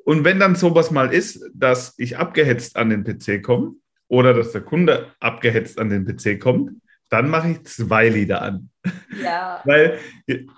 Und 0.05 0.25
wenn 0.25 0.39
dann 0.39 0.55
sowas 0.55 0.91
mal 0.91 1.13
ist, 1.13 1.45
dass 1.55 1.95
ich 1.99 2.19
abgehetzt 2.19 2.77
an 2.77 2.91
den 2.91 3.05
PC 3.05 3.43
komme 3.43 3.75
oder 4.09 4.35
dass 4.35 4.53
der 4.53 4.61
Kunde 4.61 5.13
abgehetzt 5.21 5.79
an 5.79 5.89
den 5.89 6.05
PC 6.05 6.41
kommt, 6.41 6.73
dann 7.11 7.29
mache 7.29 7.51
ich 7.51 7.65
zwei 7.65 8.09
Lieder 8.09 8.43
an. 8.43 8.71
Ja. 9.23 9.63
Weil 9.65 9.99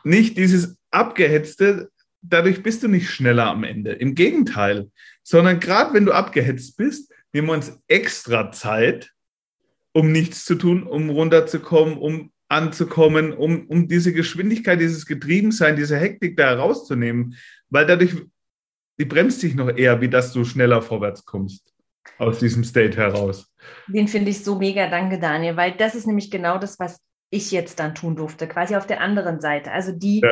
nicht 0.05 0.37
dieses 0.37 0.77
abgehetzte, 0.91 1.91
dadurch 2.23 2.63
bist 2.63 2.83
du 2.83 2.89
nicht 2.89 3.11
schneller 3.11 3.47
am 3.47 3.65
Ende. 3.65 3.93
Im 3.93 4.15
Gegenteil, 4.15 4.91
sondern 5.23 5.61
gerade 5.61 5.95
wenn 5.95 6.07
du 6.07 6.13
abgehetzt 6.13 6.77
bist, 6.77 7.13
nehmen 7.33 7.49
wir 7.49 7.55
uns 7.55 7.79
extra 7.89 8.51
Zeit, 8.53 9.13
um 9.97 10.13
nichts 10.13 10.45
zu 10.45 10.57
tun, 10.57 10.83
um 10.83 11.09
runterzukommen, 11.09 11.97
um 11.97 12.31
anzukommen, 12.49 13.33
um, 13.33 13.67
um 13.67 13.89
diese 13.89 14.13
Geschwindigkeit, 14.13 14.79
dieses 14.79 15.07
Getriebensein, 15.07 15.75
diese 15.75 15.97
Hektik 15.97 16.37
da 16.37 16.51
herauszunehmen, 16.51 17.35
weil 17.71 17.87
dadurch, 17.87 18.15
die 19.01 19.07
bremst 19.07 19.41
sich 19.41 19.55
noch 19.55 19.75
eher, 19.75 20.03
wie 20.03 20.11
dass 20.11 20.35
du 20.35 20.45
schneller 20.45 20.83
vorwärts 20.83 21.25
kommst 21.25 21.75
aus 22.19 22.41
diesem 22.41 22.63
State 22.63 22.99
heraus. 22.99 23.51
Den 23.89 24.07
finde 24.07 24.31
ich 24.33 24.45
so 24.45 24.57
mega, 24.57 24.87
danke 24.91 25.19
Daniel, 25.19 25.57
weil 25.57 25.73
das 25.73 25.95
ist 25.95 26.07
nämlich 26.07 26.31
genau 26.31 26.59
das, 26.59 26.79
was 26.79 27.01
ich 27.31 27.51
jetzt 27.51 27.81
dann 27.81 27.95
tun 27.95 28.17
durfte, 28.17 28.47
quasi 28.47 28.77
auf 28.77 28.87
der 28.87 29.01
anderen 29.01 29.41
Seite. 29.41 29.73
Also 29.73 29.93
die, 29.93 30.21
ja. 30.21 30.31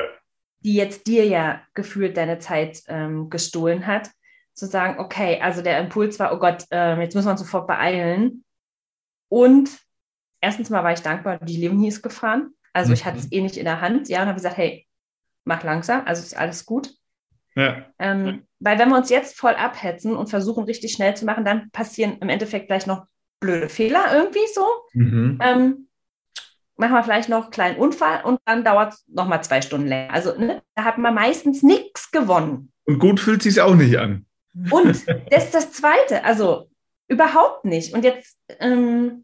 die 0.61 0.75
jetzt 0.75 1.07
dir 1.07 1.25
ja 1.27 1.63
gefühlt 1.73 2.19
deine 2.19 2.39
Zeit 2.39 2.83
ähm, 2.89 3.31
gestohlen 3.31 3.87
hat, 3.87 4.11
zu 4.53 4.67
sagen, 4.67 5.01
okay, 5.01 5.41
also 5.41 5.63
der 5.63 5.81
Impuls 5.81 6.19
war, 6.19 6.35
oh 6.35 6.39
Gott, 6.39 6.67
äh, 6.71 7.01
jetzt 7.01 7.15
müssen 7.15 7.29
wir 7.29 7.33
uns 7.33 7.41
sofort 7.41 7.67
beeilen. 7.67 8.45
Und 9.35 9.69
erstens 10.41 10.71
mal 10.71 10.85
war 10.85 10.93
ich 10.93 11.01
dankbar, 11.01 11.41
die 11.41 11.57
Leonie 11.57 11.89
ist 11.89 12.03
gefahren. 12.03 12.55
Also 12.73 12.91
mhm. 12.91 12.95
ich 12.95 13.05
hatte 13.05 13.19
es 13.19 13.33
eh 13.33 13.41
nicht 13.41 13.57
in 13.57 13.65
der 13.65 13.81
Hand, 13.81 14.09
ja, 14.09 14.21
und 14.21 14.29
habe 14.29 14.37
gesagt, 14.37 14.57
hey, 14.57 14.87
mach 15.43 15.65
langsam, 15.65 16.03
also 16.07 16.23
ist 16.23 16.37
alles 16.37 16.65
gut. 16.65 16.95
Ja. 17.57 17.85
Ähm, 17.99 18.47
weil 18.61 18.79
wenn 18.79 18.91
wir 18.91 18.97
uns 18.97 19.11
jetzt 19.11 19.37
voll 19.37 19.55
abhetzen 19.55 20.15
und 20.15 20.31
versuchen, 20.31 20.63
richtig 20.67 20.93
schnell 20.93 21.17
zu 21.17 21.25
machen, 21.25 21.45
dann 21.45 21.69
passieren 21.73 22.19
im 22.21 22.29
Endeffekt 22.29 22.69
gleich 22.69 22.87
noch 22.87 23.07
blöde 23.41 23.69
Fehler 23.69 24.05
irgendwie 24.15 24.47
so. 24.55 24.65
Mhm. 24.93 25.41
Ähm, 25.43 25.89
machen 26.77 26.93
wir 26.93 27.03
vielleicht 27.03 27.29
noch 27.29 27.43
einen 27.43 27.51
kleinen 27.51 27.79
Unfall 27.81 28.23
und 28.23 28.39
dann 28.45 28.63
dauert 28.63 28.93
es 28.93 29.05
nochmal 29.09 29.43
zwei 29.43 29.63
Stunden 29.63 29.89
länger. 29.89 30.13
Also 30.13 30.39
ne, 30.39 30.63
da 30.77 30.85
hat 30.85 30.99
man 30.99 31.13
meistens 31.13 31.65
nichts 31.65 32.13
gewonnen. 32.13 32.73
Und 32.85 33.01
gut 33.01 33.19
fühlt 33.19 33.43
sich 33.43 33.61
auch 33.61 33.75
nicht 33.75 33.99
an. 33.99 34.27
Und 34.71 35.09
das 35.31 35.47
ist 35.47 35.55
das 35.55 35.73
Zweite, 35.73 36.23
also 36.23 36.71
überhaupt 37.09 37.65
nicht. 37.65 37.95
Und 37.95 38.05
jetzt 38.05 38.39
ähm, 38.61 39.24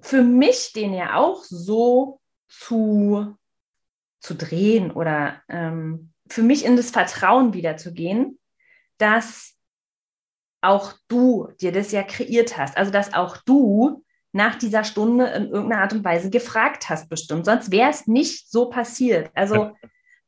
für 0.00 0.22
mich 0.22 0.72
den 0.72 0.94
ja 0.94 1.16
auch 1.16 1.42
so 1.44 2.20
zu, 2.48 3.36
zu 4.20 4.34
drehen 4.34 4.90
oder 4.90 5.42
ähm, 5.48 6.12
für 6.28 6.42
mich 6.42 6.64
in 6.64 6.76
das 6.76 6.90
Vertrauen 6.90 7.54
wiederzugehen, 7.54 8.38
dass 8.98 9.54
auch 10.60 10.92
du 11.08 11.48
dir 11.60 11.72
das 11.72 11.92
ja 11.92 12.02
kreiert 12.02 12.56
hast. 12.58 12.76
Also 12.76 12.90
dass 12.90 13.14
auch 13.14 13.36
du 13.38 14.04
nach 14.32 14.56
dieser 14.56 14.84
Stunde 14.84 15.26
in 15.26 15.50
irgendeiner 15.50 15.82
Art 15.82 15.92
und 15.92 16.04
Weise 16.04 16.30
gefragt 16.30 16.88
hast, 16.88 17.08
bestimmt. 17.08 17.46
Sonst 17.46 17.70
wäre 17.70 17.90
es 17.90 18.06
nicht 18.06 18.50
so 18.50 18.68
passiert. 18.68 19.30
Also 19.34 19.72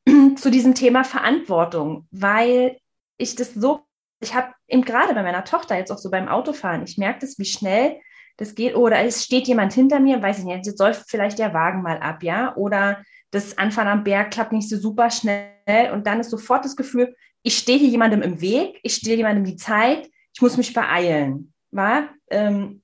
zu 0.37 0.51
diesem 0.51 0.75
Thema 0.75 1.05
Verantwortung, 1.05 2.07
weil 2.11 2.79
ich 3.19 3.37
das 3.37 3.53
so, 3.55 3.81
ich 4.21 4.35
habe 4.35 4.53
eben 4.69 4.83
gerade 4.83 5.15
bei 5.15 5.23
meiner 5.23 5.45
Tochter 5.45 5.77
jetzt 5.77 5.91
auch 5.91 5.99
so 5.99 6.11
beim 6.11 6.29
Autofahren, 6.29 6.85
ich 6.85 6.97
merke 6.97 7.21
das, 7.21 7.39
wie 7.39 7.45
schnell 7.45 8.01
das 8.41 8.55
geht. 8.55 8.75
Oder 8.75 9.05
es 9.05 9.23
steht 9.23 9.47
jemand 9.47 9.73
hinter 9.73 10.01
mir, 10.01 10.21
weiß 10.21 10.39
ich 10.39 10.45
nicht, 10.45 10.67
jetzt 10.67 10.79
soll 10.79 10.95
vielleicht 10.95 11.39
der 11.39 11.53
Wagen 11.53 11.83
mal 11.83 11.99
ab, 11.99 12.23
ja? 12.23 12.57
Oder 12.57 13.03
das 13.31 13.59
Anfahren 13.59 13.89
am 13.89 14.03
Berg 14.03 14.31
klappt 14.33 14.53
nicht 14.53 14.69
so 14.69 14.77
super 14.77 15.11
schnell 15.11 15.93
und 15.93 16.07
dann 16.07 16.21
ist 16.21 16.31
sofort 16.31 16.65
das 16.65 16.75
Gefühl, 16.75 17.15
ich 17.43 17.57
stehe 17.57 17.79
hier 17.79 17.89
jemandem 17.89 18.23
im 18.23 18.41
Weg, 18.41 18.81
ich 18.83 18.95
stehe 18.95 19.17
jemandem 19.17 19.45
die 19.45 19.57
Zeit, 19.57 20.11
ich 20.35 20.43
muss 20.43 20.57
mich 20.57 20.73
beeilen. 20.73 21.53
War 21.71 22.09
ähm, 22.31 22.83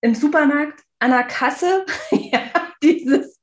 im 0.00 0.14
Supermarkt 0.14 0.82
an 0.98 1.10
der 1.10 1.24
Kasse, 1.24 1.84
ja, 2.10 2.40
dieses 2.82 3.40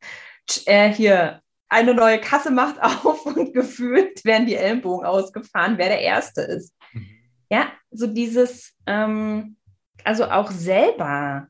äh, 0.66 0.92
hier 0.92 1.42
eine 1.70 1.94
neue 1.94 2.20
Kasse 2.20 2.52
macht 2.52 2.82
auf 2.82 3.26
und 3.26 3.54
gefühlt 3.54 4.26
werden 4.26 4.48
die 4.48 4.56
Ellenbogen 4.56 5.06
ausgefahren, 5.06 5.78
wer 5.78 5.90
der 5.90 6.02
Erste 6.02 6.42
ist. 6.42 6.74
Mhm. 6.92 7.08
Ja, 7.52 7.72
so 7.92 8.08
dieses, 8.08 8.74
ähm, 8.88 9.58
also 10.06 10.26
auch 10.26 10.52
selber 10.52 11.48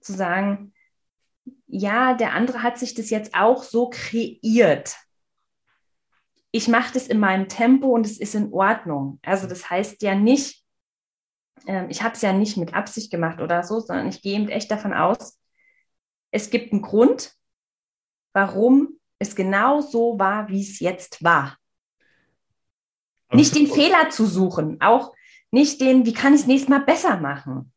zu 0.00 0.12
sagen, 0.12 0.72
ja, 1.66 2.14
der 2.14 2.32
andere 2.34 2.62
hat 2.62 2.78
sich 2.78 2.94
das 2.94 3.10
jetzt 3.10 3.34
auch 3.34 3.62
so 3.62 3.90
kreiert. 3.90 4.96
Ich 6.50 6.68
mache 6.68 6.92
das 6.92 7.06
in 7.06 7.18
meinem 7.18 7.48
Tempo 7.48 7.88
und 7.88 8.06
es 8.06 8.18
ist 8.18 8.34
in 8.34 8.52
Ordnung. 8.52 9.18
Also 9.22 9.46
das 9.46 9.70
heißt 9.70 10.02
ja 10.02 10.14
nicht, 10.14 10.64
äh, 11.66 11.86
ich 11.88 12.02
habe 12.02 12.14
es 12.14 12.22
ja 12.22 12.32
nicht 12.32 12.56
mit 12.56 12.74
Absicht 12.74 13.10
gemacht 13.10 13.40
oder 13.40 13.62
so, 13.62 13.80
sondern 13.80 14.08
ich 14.08 14.22
gehe 14.22 14.34
eben 14.38 14.48
echt 14.48 14.70
davon 14.70 14.92
aus, 14.92 15.40
es 16.30 16.50
gibt 16.50 16.72
einen 16.72 16.82
Grund, 16.82 17.34
warum 18.32 18.98
es 19.18 19.34
genau 19.34 19.80
so 19.80 20.18
war, 20.18 20.48
wie 20.48 20.62
es 20.62 20.78
jetzt 20.80 21.22
war. 21.24 21.56
Aber 23.28 23.36
nicht 23.38 23.54
den 23.54 23.66
Fehler 23.66 24.10
zu 24.10 24.26
suchen, 24.26 24.80
auch 24.80 25.14
nicht 25.52 25.80
den, 25.80 26.04
wie 26.06 26.14
kann 26.14 26.34
ich 26.34 26.40
es 26.40 26.46
nächstes 26.46 26.68
Mal 26.68 26.80
besser 26.80 27.18
machen. 27.20 27.72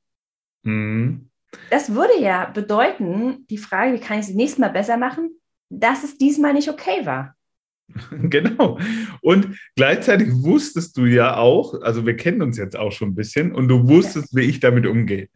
Mhm. 0.63 1.29
Das 1.69 1.93
würde 1.93 2.19
ja 2.19 2.45
bedeuten, 2.45 3.45
die 3.49 3.57
Frage, 3.57 3.93
wie 3.93 3.99
kann 3.99 4.19
ich 4.19 4.27
es 4.27 4.33
nächstes 4.33 4.59
Mal 4.59 4.69
besser 4.69 4.97
machen, 4.97 5.29
dass 5.69 6.03
es 6.03 6.17
diesmal 6.17 6.53
nicht 6.53 6.69
okay 6.69 7.05
war. 7.05 7.35
Genau. 8.11 8.79
Und 9.21 9.59
gleichzeitig 9.75 10.29
wusstest 10.31 10.97
du 10.97 11.05
ja 11.05 11.37
auch, 11.37 11.81
also 11.81 12.05
wir 12.05 12.15
kennen 12.15 12.41
uns 12.41 12.57
jetzt 12.57 12.75
auch 12.75 12.91
schon 12.91 13.09
ein 13.09 13.15
bisschen 13.15 13.53
und 13.53 13.67
du 13.67 13.87
wusstest, 13.87 14.33
ja. 14.33 14.41
wie 14.41 14.45
ich 14.45 14.59
damit 14.59 14.87
umgehe. 14.87 15.29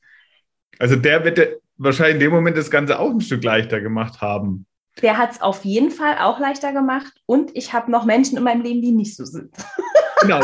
Also 0.79 0.95
der 0.95 1.23
wird 1.23 1.59
wahrscheinlich 1.77 2.15
in 2.15 2.19
dem 2.21 2.31
Moment 2.31 2.57
das 2.57 2.71
Ganze 2.71 2.99
auch 2.99 3.11
ein 3.11 3.21
Stück 3.21 3.43
leichter 3.43 3.81
gemacht 3.81 4.21
haben. 4.21 4.65
Der 5.01 5.17
hat 5.17 5.33
es 5.33 5.41
auf 5.41 5.63
jeden 5.63 5.91
Fall 5.91 6.17
auch 6.19 6.39
leichter 6.39 6.73
gemacht 6.73 7.13
und 7.25 7.55
ich 7.55 7.71
habe 7.73 7.91
noch 7.91 8.05
Menschen 8.05 8.37
in 8.37 8.43
meinem 8.43 8.63
Leben, 8.63 8.81
die 8.81 8.91
nicht 8.91 9.15
so 9.15 9.25
sind. 9.25 9.51
Genau, 10.21 10.39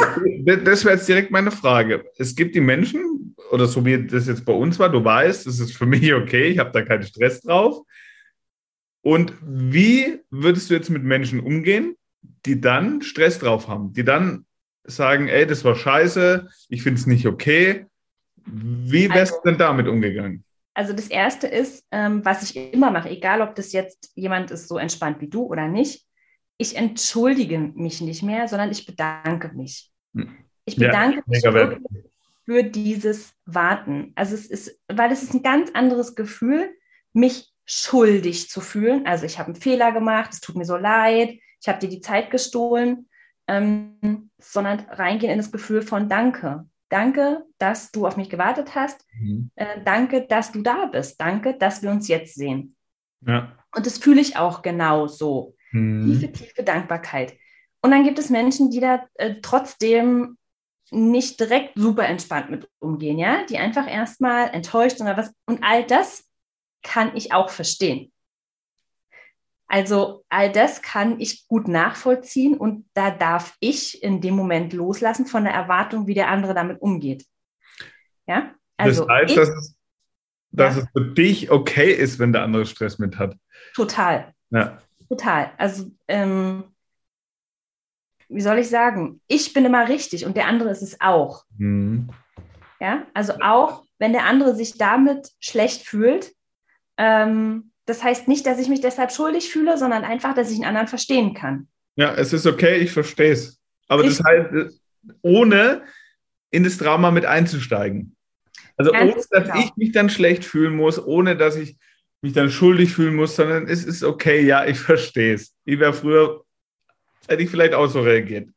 das 0.63 0.85
wäre 0.85 0.95
jetzt 0.95 1.07
direkt 1.07 1.31
meine 1.31 1.51
Frage. 1.51 2.05
Es 2.17 2.35
gibt 2.35 2.55
die 2.55 2.61
Menschen, 2.61 3.35
oder 3.51 3.67
so 3.67 3.85
wie 3.85 4.05
das 4.05 4.27
jetzt 4.27 4.45
bei 4.45 4.53
uns 4.53 4.79
war, 4.79 4.89
du 4.89 5.03
weißt, 5.03 5.47
es 5.47 5.59
ist 5.59 5.75
für 5.75 5.85
mich 5.85 6.13
okay, 6.13 6.47
ich 6.47 6.59
habe 6.59 6.71
da 6.71 6.81
keinen 6.81 7.03
Stress 7.03 7.41
drauf. 7.41 7.85
Und 9.01 9.33
wie 9.41 10.19
würdest 10.31 10.69
du 10.69 10.73
jetzt 10.73 10.89
mit 10.89 11.03
Menschen 11.03 11.39
umgehen, 11.39 11.95
die 12.45 12.59
dann 12.59 13.01
Stress 13.01 13.39
drauf 13.39 13.67
haben, 13.67 13.93
die 13.93 14.03
dann 14.03 14.45
sagen, 14.83 15.27
ey, 15.27 15.45
das 15.45 15.63
war 15.63 15.75
scheiße, 15.75 16.47
ich 16.69 16.81
finde 16.81 16.99
es 16.99 17.07
nicht 17.07 17.27
okay. 17.27 17.85
Wie 18.45 19.09
wärst 19.09 19.33
also, 19.33 19.43
du 19.43 19.49
denn 19.49 19.57
damit 19.59 19.87
umgegangen? 19.87 20.43
Also 20.73 20.93
das 20.93 21.07
Erste 21.07 21.47
ist, 21.47 21.85
ähm, 21.91 22.23
was 22.23 22.43
ich 22.43 22.73
immer 22.73 22.91
mache, 22.91 23.09
egal 23.09 23.41
ob 23.41 23.55
das 23.55 23.71
jetzt 23.73 24.11
jemand 24.15 24.51
ist 24.51 24.67
so 24.67 24.77
entspannt 24.77 25.21
wie 25.21 25.29
du 25.29 25.43
oder 25.43 25.67
nicht, 25.67 26.05
ich 26.57 26.75
entschuldige 26.75 27.59
mich 27.59 28.01
nicht 28.01 28.23
mehr, 28.23 28.47
sondern 28.47 28.71
ich 28.71 28.85
bedanke 28.85 29.51
mich. 29.53 29.91
Hm. 30.13 30.29
Ich 30.65 30.77
bedanke 30.77 31.23
ja, 31.27 31.51
mich 31.51 31.79
für 32.45 32.63
dieses 32.63 33.33
Warten. 33.45 34.13
Also 34.15 34.35
es 34.35 34.45
ist, 34.47 34.79
weil 34.87 35.11
es 35.11 35.23
ist 35.23 35.33
ein 35.33 35.43
ganz 35.43 35.71
anderes 35.71 36.15
Gefühl, 36.15 36.69
mich 37.13 37.51
schuldig 37.65 38.49
zu 38.49 38.61
fühlen. 38.61 39.05
Also 39.05 39.25
ich 39.25 39.39
habe 39.39 39.47
einen 39.47 39.61
Fehler 39.61 39.91
gemacht, 39.91 40.31
es 40.33 40.41
tut 40.41 40.55
mir 40.55 40.65
so 40.65 40.77
leid, 40.77 41.37
ich 41.61 41.67
habe 41.67 41.79
dir 41.79 41.89
die 41.89 42.01
Zeit 42.01 42.29
gestohlen, 42.29 43.09
ähm, 43.47 44.29
sondern 44.37 44.81
reingehen 44.89 45.31
in 45.31 45.37
das 45.37 45.51
Gefühl 45.51 45.81
von 45.81 46.07
Danke. 46.09 46.65
Danke, 46.89 47.43
dass 47.57 47.91
du 47.91 48.05
auf 48.05 48.15
mich 48.15 48.29
gewartet 48.29 48.75
hast. 48.75 49.03
Mhm. 49.19 49.49
Äh, 49.55 49.81
danke, 49.83 50.27
dass 50.27 50.51
du 50.51 50.61
da 50.61 50.85
bist. 50.85 51.19
Danke, 51.19 51.55
dass 51.57 51.81
wir 51.81 51.89
uns 51.89 52.07
jetzt 52.07 52.35
sehen. 52.35 52.75
Ja. 53.25 53.57
Und 53.75 53.85
das 53.87 53.97
fühle 53.97 54.21
ich 54.21 54.37
auch 54.37 54.61
genau 54.61 55.07
so. 55.07 55.55
Mhm. 55.75 56.19
Tiefe, 56.19 56.31
tiefe 56.31 56.63
Dankbarkeit. 56.63 57.37
Und 57.81 57.91
dann 57.91 58.03
gibt 58.03 58.17
es 58.17 58.29
Menschen, 58.29 58.71
die 58.71 58.79
da 58.79 59.05
äh, 59.15 59.35
trotzdem 59.41 60.37
nicht 60.91 61.39
direkt 61.39 61.73
super 61.75 62.05
entspannt 62.07 62.49
mit 62.49 62.69
umgehen, 62.79 63.17
ja, 63.17 63.43
die 63.45 63.57
einfach 63.57 63.87
erstmal 63.87 64.49
enttäuscht 64.53 65.01
oder 65.01 65.17
was. 65.17 65.33
Und 65.45 65.63
all 65.63 65.85
das 65.85 66.29
kann 66.83 67.15
ich 67.15 67.33
auch 67.33 67.49
verstehen. 67.49 68.11
Also 69.67 70.23
all 70.29 70.51
das 70.51 70.81
kann 70.81 71.19
ich 71.19 71.47
gut 71.47 71.67
nachvollziehen 71.67 72.55
und 72.55 72.87
da 72.93 73.09
darf 73.09 73.55
ich 73.59 74.01
in 74.03 74.21
dem 74.21 74.35
Moment 74.35 74.73
loslassen 74.73 75.25
von 75.25 75.43
der 75.43 75.53
Erwartung, 75.53 76.05
wie 76.07 76.13
der 76.13 76.29
andere 76.29 76.53
damit 76.53 76.81
umgeht. 76.81 77.25
Ja, 78.27 78.53
also 78.77 79.05
das 79.05 79.15
heißt, 79.15 79.29
ich, 79.31 79.35
dass, 79.35 79.49
es, 79.49 79.75
dass 80.51 80.75
ja. 80.77 80.83
es 80.83 80.87
für 80.93 81.13
dich 81.13 81.51
okay 81.51 81.91
ist, 81.91 82.19
wenn 82.19 82.31
der 82.31 82.43
andere 82.43 82.65
Stress 82.65 82.99
mit 82.99 83.17
hat. 83.17 83.35
Total. 83.73 84.33
Ja. 84.51 84.77
Total. 85.09 85.51
Also 85.57 85.91
ähm, 86.07 86.63
wie 88.29 88.41
soll 88.41 88.59
ich 88.59 88.69
sagen? 88.69 89.21
Ich 89.27 89.53
bin 89.53 89.65
immer 89.65 89.87
richtig 89.87 90.25
und 90.25 90.35
der 90.35 90.47
andere 90.47 90.69
ist 90.69 90.81
es 90.81 90.99
auch. 90.99 91.45
Mhm. 91.57 92.09
Ja, 92.79 93.05
also 93.13 93.33
auch 93.41 93.83
wenn 93.99 94.13
der 94.13 94.25
andere 94.25 94.55
sich 94.55 94.77
damit 94.77 95.29
schlecht 95.39 95.87
fühlt, 95.87 96.33
ähm, 96.97 97.71
das 97.85 98.03
heißt 98.03 98.27
nicht, 98.27 98.45
dass 98.45 98.59
ich 98.59 98.67
mich 98.67 98.81
deshalb 98.81 99.11
schuldig 99.11 99.49
fühle, 99.49 99.77
sondern 99.77 100.03
einfach, 100.03 100.33
dass 100.33 100.49
ich 100.49 100.57
einen 100.57 100.65
anderen 100.65 100.87
verstehen 100.87 101.33
kann. 101.33 101.67
Ja, 101.95 102.13
es 102.13 102.33
ist 102.33 102.45
okay, 102.45 102.77
ich 102.77 102.91
verstehe 102.91 103.31
es. 103.31 103.59
Aber 103.87 104.03
ich, 104.03 104.17
das 104.17 104.25
heißt, 104.25 104.81
ohne 105.21 105.83
in 106.51 106.63
das 106.63 106.77
Drama 106.77 107.11
mit 107.11 107.25
einzusteigen. 107.25 108.15
Also 108.75 108.91
ohne, 108.91 109.13
dass 109.13 109.29
genau. 109.29 109.59
ich 109.59 109.75
mich 109.75 109.91
dann 109.91 110.09
schlecht 110.09 110.43
fühlen 110.43 110.75
muss, 110.75 111.03
ohne 111.03 111.37
dass 111.37 111.55
ich 111.55 111.77
mich 112.25 112.33
dann 112.33 112.49
schuldig 112.49 112.91
fühlen 112.91 113.15
muss, 113.15 113.35
sondern 113.35 113.67
es 113.67 113.85
ist 113.85 114.03
okay, 114.03 114.41
ja, 114.41 114.65
ich 114.65 114.79
verstehe 114.79 115.35
es. 115.35 115.55
Ich 115.63 115.79
wäre 115.79 115.93
früher, 115.93 116.43
hätte 117.27 117.43
ich 117.43 117.51
vielleicht 117.51 117.75
auch 117.75 117.85
so 117.85 118.01
reagiert. 118.01 118.49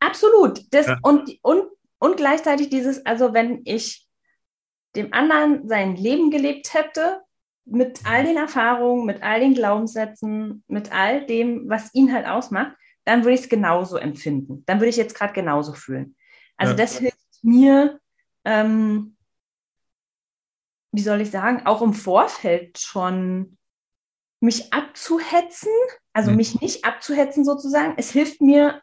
Absolut. 0.00 0.60
Das, 0.72 0.88
ja. 0.88 0.98
und, 1.02 1.38
und, 1.42 1.62
und 1.98 2.16
gleichzeitig 2.16 2.68
dieses, 2.68 3.06
also 3.06 3.32
wenn 3.32 3.60
ich 3.64 4.08
dem 4.96 5.12
anderen 5.14 5.68
sein 5.68 5.94
Leben 5.94 6.32
gelebt 6.32 6.74
hätte, 6.74 7.20
mit 7.64 8.00
all 8.04 8.24
den 8.24 8.36
Erfahrungen, 8.36 9.06
mit 9.06 9.22
all 9.22 9.38
den 9.38 9.54
Glaubenssätzen, 9.54 10.64
mit 10.66 10.92
all 10.92 11.24
dem, 11.26 11.68
was 11.68 11.94
ihn 11.94 12.12
halt 12.12 12.26
ausmacht, 12.26 12.76
dann 13.04 13.22
würde 13.22 13.34
ich 13.34 13.42
es 13.42 13.48
genauso 13.48 13.98
empfinden. 13.98 14.64
Dann 14.66 14.80
würde 14.80 14.90
ich 14.90 14.96
jetzt 14.96 15.14
gerade 15.14 15.32
genauso 15.32 15.74
fühlen. 15.74 16.16
Also 16.56 16.72
ja. 16.72 16.76
das 16.76 16.98
hilft 16.98 17.44
mir, 17.44 18.00
ähm, 18.44 19.15
wie 20.92 21.02
soll 21.02 21.20
ich 21.20 21.30
sagen, 21.30 21.66
auch 21.66 21.82
im 21.82 21.92
Vorfeld 21.92 22.78
schon 22.78 23.58
mich 24.40 24.72
abzuhetzen, 24.72 25.72
also 26.12 26.30
mhm. 26.30 26.36
mich 26.36 26.60
nicht 26.60 26.84
abzuhetzen 26.84 27.44
sozusagen. 27.44 27.94
Es 27.96 28.10
hilft 28.10 28.40
mir 28.40 28.82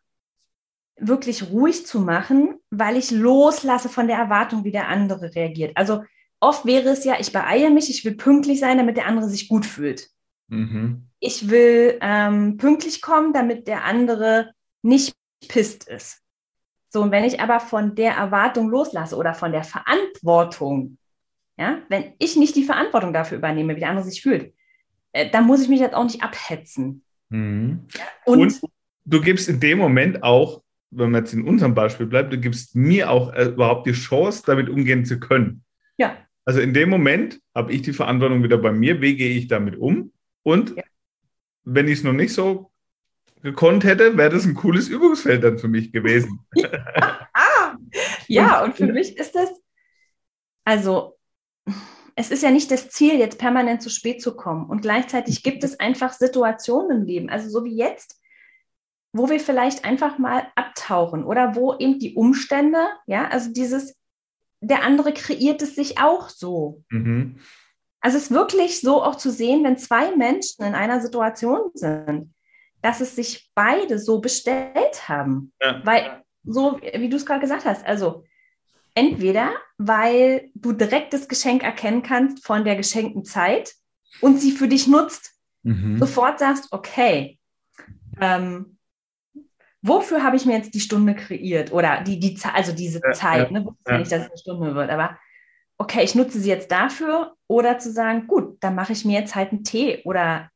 wirklich 0.98 1.50
ruhig 1.50 1.86
zu 1.86 2.00
machen, 2.00 2.60
weil 2.70 2.98
ich 2.98 3.12
loslasse 3.12 3.90
von 3.90 4.08
der 4.08 4.18
Erwartung, 4.18 4.64
wie 4.64 4.72
der 4.72 4.88
andere 4.88 5.34
reagiert. 5.34 5.76
Also 5.76 6.04
oft 6.40 6.66
wäre 6.66 6.90
es 6.90 7.04
ja, 7.04 7.20
ich 7.20 7.32
beeile 7.32 7.70
mich, 7.70 7.90
ich 7.90 8.06
will 8.06 8.16
pünktlich 8.16 8.60
sein, 8.60 8.78
damit 8.78 8.98
der 8.98 9.08
andere 9.08 9.30
sich 9.30 9.48
gut 9.48 9.66
fühlt. 9.66 10.10
Mhm. 10.48 11.08
Ich 11.20 11.50
will 11.50 11.98
ähm, 12.02 12.58
pünktlich 12.58 13.02
kommen, 13.02 13.34
damit 13.34 13.68
der 13.68 13.86
andere 13.86 14.54
nicht 14.82 15.16
pisst 15.48 15.88
ist. 15.88 16.22
So, 16.90 17.02
und 17.02 17.12
wenn 17.12 17.24
ich 17.24 17.40
aber 17.40 17.60
von 17.60 17.96
der 17.96 18.14
Erwartung 18.14 18.70
loslasse 18.70 19.16
oder 19.16 19.34
von 19.34 19.52
der 19.52 19.64
Verantwortung, 19.64 20.98
ja, 21.58 21.82
wenn 21.90 22.14
ich 22.20 22.36
nicht 22.36 22.56
die 22.56 22.64
Verantwortung 22.64 23.14
dafür 23.14 23.38
übernehme, 23.38 23.76
wie 23.76 23.80
der 23.80 23.90
andere 23.90 24.06
sich 24.06 24.22
fühlt, 24.22 24.54
äh, 25.12 25.30
dann 25.30 25.46
muss 25.46 25.62
ich 25.62 25.70
mich 25.70 25.80
jetzt 25.80 25.96
auch 25.96 26.04
nicht 26.04 26.24
abhetzen. 26.24 27.04
Mhm. 27.30 27.86
Und, 28.26 28.40
und, 28.40 28.62
du 29.06 29.22
gibst 29.22 29.50
in 29.50 29.60
dem 29.60 29.78
Moment 29.78 30.24
auch, 30.24 30.62
wenn 30.92 31.12
man 31.12 31.24
jetzt 31.24 31.34
in 31.34 31.48
unserem 31.48 31.74
Beispiel 31.74 32.06
bleibt, 32.06 32.34
du 32.34 32.38
gibst 32.38 32.76
mir 32.76 33.10
auch 33.10 33.34
äh, 33.34 33.46
überhaupt 33.46 33.88
die 33.88 33.94
Chance, 33.94 34.44
damit 34.46 34.70
umgehen 34.70 35.06
zu 35.06 35.20
können. 35.20 35.64
Ja. 35.98 36.18
Also 36.46 36.60
in 36.60 36.74
dem 36.74 36.90
Moment 36.90 37.40
habe 37.56 37.72
ich 37.72 37.82
die 37.82 37.94
Verantwortung 37.94 38.44
wieder 38.44 38.58
bei 38.58 38.72
mir, 38.72 39.02
wie 39.02 39.16
gehe 39.16 39.36
ich 39.38 39.48
damit 39.48 39.78
um? 39.78 40.12
Und 40.44 40.76
ja. 40.76 40.84
wenn 41.64 41.88
ich 41.88 42.00
es 42.00 42.04
noch 42.04 42.14
nicht 42.14 42.34
so 42.34 42.72
gekonnt 43.42 43.84
hätte, 43.84 44.18
wäre 44.18 44.30
das 44.30 44.46
ein 44.46 44.56
cooles 44.56 44.90
Übungsfeld 44.90 45.44
dann 45.44 45.58
für 45.58 45.68
mich 45.68 45.92
gewesen. 45.92 46.40
ja, 46.56 46.70
ah, 47.34 47.76
ja 48.28 48.64
und 48.64 48.76
für 48.76 48.88
mich 48.88 49.18
ist 49.18 49.36
das, 49.36 49.50
also 50.66 51.13
es 52.16 52.32
ist 52.32 52.44
ja 52.44 52.52
nicht 52.52 52.70
das 52.72 52.90
Ziel, 52.90 53.16
jetzt 53.16 53.40
permanent 53.40 53.82
zu 53.82 53.90
spät 53.90 54.22
zu 54.22 54.36
kommen. 54.36 54.70
Und 54.70 54.82
gleichzeitig 54.82 55.44
gibt 55.44 55.64
es 55.64 55.80
einfach 55.80 56.14
Situationen 56.14 57.02
im 57.02 57.06
Leben, 57.06 57.30
also 57.30 57.50
so 57.50 57.66
wie 57.66 57.76
jetzt, 57.76 58.20
wo 59.14 59.30
wir 59.30 59.40
vielleicht 59.40 59.86
einfach 59.86 60.18
mal 60.18 60.48
abtauchen 60.56 61.24
oder 61.24 61.56
wo 61.56 61.76
eben 61.76 62.00
die 62.00 62.16
Umstände, 62.16 62.88
ja, 63.06 63.28
also 63.28 63.52
dieses, 63.52 63.96
der 64.60 64.84
andere 64.84 65.14
kreiert 65.14 65.62
es 65.62 65.76
sich 65.76 66.00
auch 66.00 66.30
so. 66.30 66.84
Mhm. 66.90 67.40
Also 68.02 68.18
es 68.18 68.24
ist 68.24 68.32
wirklich 68.32 68.82
so 68.82 69.02
auch 69.02 69.16
zu 69.16 69.32
sehen, 69.32 69.64
wenn 69.64 69.78
zwei 69.78 70.16
Menschen 70.16 70.66
in 70.66 70.76
einer 70.76 71.00
Situation 71.00 71.72
sind, 71.74 72.34
dass 72.82 73.02
es 73.02 73.16
sich 73.16 73.50
beide 73.56 73.98
so 73.98 74.20
bestellt 74.20 75.08
haben. 75.08 75.54
Ja. 75.62 75.82
Weil, 75.86 76.24
so 76.44 76.80
wie 76.82 77.08
du 77.08 77.16
es 77.16 77.26
gerade 77.26 77.40
gesagt 77.40 77.66
hast, 77.66 77.86
also 77.86 78.26
entweder, 78.96 79.52
weil 79.78 80.50
du 80.56 80.72
direkt 80.72 81.14
das 81.14 81.28
Geschenk 81.28 81.64
erkennen 81.64 82.04
kannst 82.04 82.46
von 82.46 82.64
der 82.64 82.76
geschenkten 82.76 83.26
Zeit 83.26 83.74
und 84.22 84.40
sie 84.40 84.52
für 84.52 84.68
dich 84.68 84.88
nutzt, 84.88 85.34
mhm. 85.64 85.98
sofort 86.00 86.40
sagst, 86.40 86.68
okay, 86.72 87.40
ähm, 88.22 88.78
wofür 89.82 90.24
habe 90.24 90.36
ich 90.36 90.46
mir 90.46 90.58
jetzt 90.58 90.74
die 90.74 90.80
Stunde 90.80 91.16
kreiert? 91.16 91.72
Oder 91.72 92.02
die, 92.02 92.20
die 92.20 92.38
also 92.54 92.72
diese 92.72 93.02
ja, 93.04 93.12
Zeit, 93.14 93.52
ja, 93.52 93.60
ne? 93.60 93.66
Wusste 93.66 93.92
ja. 93.92 93.98
nicht, 93.98 94.12
dass 94.12 94.22
es 94.22 94.30
eine 94.30 94.38
Stunde 94.38 94.76
wird, 94.76 94.90
aber 94.90 95.18
okay, 95.78 96.04
ich 96.04 96.16
nutze 96.16 96.40
sie 96.40 96.50
jetzt 96.50 96.72
dafür 96.72 97.36
oder 97.48 97.80
zu 97.80 97.92
sagen, 97.92 98.28
gut, 98.28 98.58
dann 98.62 98.76
mache 98.76 98.94
ich 98.94 99.06
mir 99.06 99.20
jetzt 99.20 99.36
halt 99.36 99.52
einen 99.52 99.64
Tee 99.64 100.02
oder 100.06 100.50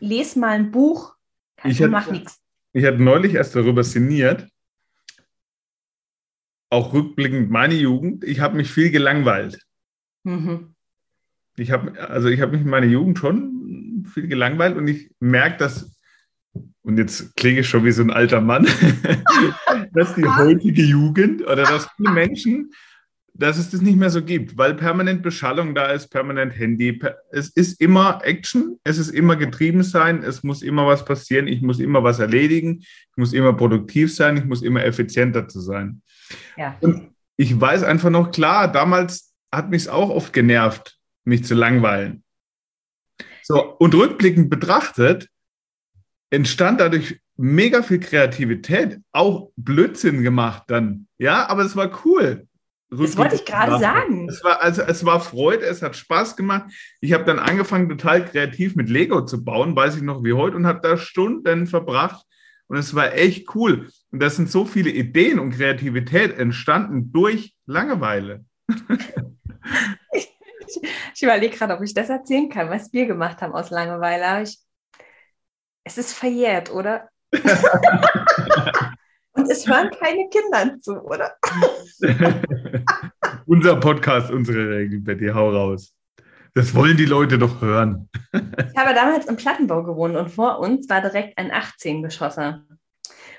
lese 0.00 0.38
mal 0.38 0.50
ein 0.50 0.70
Buch, 0.70 1.14
ich 1.64 1.80
mach 1.80 2.10
nichts. 2.10 2.40
Ich 2.72 2.84
hatte 2.84 3.02
neulich 3.02 3.34
erst 3.34 3.56
darüber 3.56 3.82
sinniert, 3.82 4.48
auch 6.70 6.92
rückblickend 6.92 7.50
meine 7.50 7.74
Jugend, 7.74 8.24
ich 8.24 8.40
habe 8.40 8.56
mich 8.56 8.70
viel 8.70 8.90
gelangweilt. 8.90 9.60
Mhm. 10.22 10.74
Ich 11.56 11.72
habe 11.72 12.08
also 12.08 12.28
ich 12.28 12.40
habe 12.40 12.52
mich 12.52 12.62
in 12.62 12.70
meiner 12.70 12.86
Jugend 12.86 13.18
schon 13.18 14.06
viel 14.12 14.28
gelangweilt 14.28 14.76
und 14.76 14.88
ich 14.88 15.10
merke, 15.20 15.58
dass 15.58 15.98
und 16.82 16.96
jetzt 16.96 17.36
klinge 17.36 17.60
ich 17.60 17.68
schon 17.68 17.84
wie 17.84 17.92
so 17.92 18.02
ein 18.02 18.10
alter 18.10 18.40
Mann, 18.40 18.66
dass 19.92 20.14
die 20.14 20.24
heutige 20.24 20.82
Jugend 20.82 21.42
oder 21.42 21.64
dass 21.64 21.88
viele 21.96 22.12
Menschen, 22.12 22.72
dass 23.34 23.58
es 23.58 23.70
das 23.70 23.80
nicht 23.80 23.98
mehr 23.98 24.10
so 24.10 24.22
gibt, 24.22 24.56
weil 24.56 24.74
permanent 24.74 25.22
Beschallung 25.22 25.74
da 25.74 25.86
ist, 25.92 26.08
permanent 26.08 26.56
Handy. 26.58 27.00
Es 27.30 27.50
ist 27.50 27.80
immer 27.80 28.20
Action, 28.24 28.78
es 28.84 28.98
ist 28.98 29.10
immer 29.10 29.36
getrieben 29.36 29.82
sein, 29.82 30.22
es 30.22 30.42
muss 30.42 30.62
immer 30.62 30.86
was 30.86 31.04
passieren, 31.04 31.46
ich 31.46 31.62
muss 31.62 31.80
immer 31.80 32.02
was 32.02 32.18
erledigen, 32.18 32.80
ich 32.80 33.16
muss 33.16 33.32
immer 33.32 33.52
produktiv 33.52 34.14
sein, 34.14 34.36
ich 34.36 34.44
muss 34.44 34.62
immer 34.62 34.84
effizienter 34.84 35.48
zu 35.48 35.60
sein. 35.60 36.02
Ja. 36.56 36.76
Und 36.80 37.14
ich 37.36 37.58
weiß 37.58 37.82
einfach 37.82 38.10
noch 38.10 38.30
klar, 38.30 38.70
damals 38.70 39.34
hat 39.52 39.70
mich 39.70 39.82
es 39.82 39.88
auch 39.88 40.10
oft 40.10 40.32
genervt, 40.32 40.98
mich 41.24 41.44
zu 41.44 41.54
langweilen. 41.54 42.22
So, 43.42 43.76
und 43.78 43.94
rückblickend 43.94 44.50
betrachtet, 44.50 45.28
entstand 46.30 46.80
dadurch 46.80 47.20
mega 47.36 47.82
viel 47.82 48.00
Kreativität, 48.00 49.00
auch 49.12 49.50
Blödsinn 49.56 50.22
gemacht 50.22 50.64
dann. 50.68 51.08
Ja, 51.18 51.48
aber 51.48 51.62
es 51.62 51.74
war 51.74 52.04
cool. 52.04 52.46
Das 52.90 53.16
wollte 53.16 53.36
ich 53.36 53.44
gerade 53.44 53.78
sagen. 53.78 54.28
Es 54.28 54.42
war, 54.42 54.62
also, 54.62 54.82
es 54.82 55.04
war 55.04 55.20
Freude, 55.20 55.64
es 55.64 55.80
hat 55.80 55.96
Spaß 55.96 56.36
gemacht. 56.36 56.72
Ich 57.00 57.12
habe 57.12 57.24
dann 57.24 57.38
angefangen, 57.38 57.88
total 57.88 58.24
kreativ 58.24 58.74
mit 58.74 58.88
Lego 58.88 59.24
zu 59.24 59.44
bauen, 59.44 59.76
weiß 59.76 59.96
ich 59.96 60.02
noch 60.02 60.24
wie 60.24 60.32
heute, 60.32 60.56
und 60.56 60.66
habe 60.66 60.80
da 60.82 60.96
Stunden 60.96 61.66
verbracht. 61.68 62.26
Und 62.70 62.76
es 62.76 62.94
war 62.94 63.14
echt 63.14 63.52
cool. 63.56 63.90
Und 64.12 64.22
da 64.22 64.30
sind 64.30 64.48
so 64.48 64.64
viele 64.64 64.90
Ideen 64.90 65.40
und 65.40 65.50
Kreativität 65.50 66.38
entstanden 66.38 67.10
durch 67.10 67.56
Langeweile. 67.66 68.44
ich, 70.12 70.28
ich 71.14 71.22
überlege 71.22 71.56
gerade, 71.56 71.74
ob 71.74 71.82
ich 71.82 71.94
das 71.94 72.08
erzählen 72.08 72.48
kann, 72.48 72.70
was 72.70 72.92
wir 72.92 73.06
gemacht 73.06 73.42
haben 73.42 73.54
aus 73.54 73.70
Langeweile. 73.70 74.44
Ich 74.44 74.60
es 75.82 75.98
ist 75.98 76.12
verjährt, 76.12 76.70
oder? 76.70 77.08
Und 79.32 79.50
es 79.50 79.66
hören 79.66 79.90
keine 79.90 80.28
Kinder 80.28 80.80
zu, 80.80 81.00
oder? 81.02 81.34
Unser 83.46 83.80
Podcast, 83.80 84.30
unsere 84.30 84.76
Regeln, 84.76 85.02
Betty, 85.02 85.28
hau 85.28 85.50
raus. 85.50 85.92
Das 86.54 86.74
wollen 86.74 86.96
die 86.96 87.06
Leute 87.06 87.38
doch 87.38 87.60
hören. 87.60 88.08
ich 88.32 88.76
habe 88.76 88.94
damals 88.94 89.26
im 89.26 89.36
Plattenbau 89.36 89.82
gewohnt 89.82 90.16
und 90.16 90.30
vor 90.30 90.58
uns 90.58 90.88
war 90.88 91.00
direkt 91.00 91.38
ein 91.38 91.52
18-Geschosser. 91.52 92.64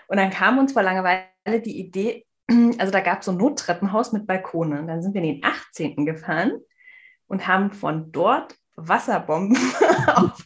Und 0.08 0.18
dann 0.18 0.30
kam 0.30 0.58
uns 0.58 0.74
vor 0.74 0.84
Langeweile 0.84 1.62
die 1.64 1.80
Idee, 1.80 2.26
also 2.78 2.92
da 2.92 3.00
gab 3.02 3.20
es 3.20 3.26
so 3.26 3.32
ein 3.32 3.38
Nottreppenhaus 3.38 4.14
mit 4.14 4.28
Balkonen. 4.28 4.88
Dann 4.88 5.02
sind 5.02 5.14
wir 5.14 5.22
in 5.22 5.36
den 5.36 5.44
18. 5.44 6.06
gefahren 6.06 6.54
und 7.28 7.48
haben 7.48 7.72
von 7.72 8.12
dort 8.12 8.56
Wasserbomben 8.76 9.58
auf, 10.08 10.44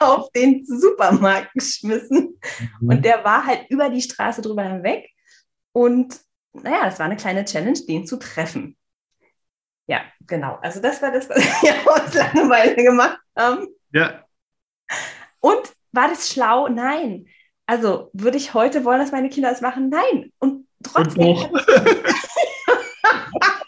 auf, 0.00 0.30
den 0.32 0.64
Supermarkt 0.64 1.52
geschmissen. 1.54 2.38
Mhm. 2.80 2.88
Und 2.88 3.04
der 3.04 3.24
war 3.24 3.46
halt 3.46 3.66
über 3.68 3.90
die 3.90 4.02
Straße 4.02 4.42
drüber 4.42 4.62
hinweg. 4.62 5.08
Und 5.72 6.18
naja, 6.52 6.84
das 6.84 6.98
war 6.98 7.06
eine 7.06 7.16
kleine 7.16 7.44
Challenge, 7.44 7.78
den 7.86 8.06
zu 8.06 8.18
treffen. 8.18 8.76
Ja, 9.88 10.02
genau. 10.26 10.58
Also 10.62 10.80
das 10.80 11.02
war 11.02 11.10
das, 11.10 11.28
was 11.28 11.38
wir 11.62 11.74
aus 11.90 12.14
Langeweile 12.14 12.76
gemacht 12.76 13.18
haben. 13.36 13.66
Ja. 13.92 14.24
Und 15.40 15.72
war 15.92 16.08
das 16.08 16.30
schlau? 16.30 16.68
Nein. 16.68 17.26
Also 17.66 18.10
würde 18.12 18.36
ich 18.36 18.54
heute 18.54 18.84
wollen, 18.84 19.00
dass 19.00 19.12
meine 19.12 19.30
Kinder 19.30 19.50
es 19.50 19.60
machen? 19.60 19.88
Nein. 19.88 20.32
Und 20.38 20.66
trotzdem. 20.82 21.36
Und 21.36 21.66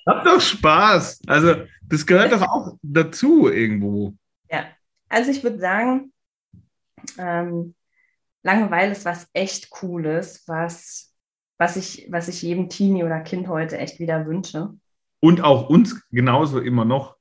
Hab 0.07 0.25
doch 0.25 0.41
Spaß. 0.41 1.23
Also 1.27 1.65
das 1.83 2.07
gehört 2.07 2.33
doch 2.33 2.43
auch 2.43 2.77
dazu 2.83 3.49
irgendwo. 3.49 4.15
Ja, 4.51 4.67
also 5.09 5.31
ich 5.31 5.43
würde 5.43 5.59
sagen, 5.59 6.13
ähm, 7.19 7.75
Langeweile 8.43 8.93
ist 8.93 9.05
was 9.05 9.29
echt 9.33 9.71
Cooles, 9.71 10.45
was, 10.47 11.15
was, 11.59 11.77
ich, 11.77 12.09
was 12.11 12.29
ich 12.29 12.43
jedem 12.43 12.69
Teenie 12.69 13.05
oder 13.05 13.21
Kind 13.21 13.49
heute 13.49 13.79
echt 13.79 13.99
wieder 14.01 14.27
wünsche. 14.27 14.75
Und 15.21 15.43
auch 15.43 15.69
uns 15.69 16.07
genauso 16.11 16.61
immer 16.61 16.85
noch. 16.85 17.17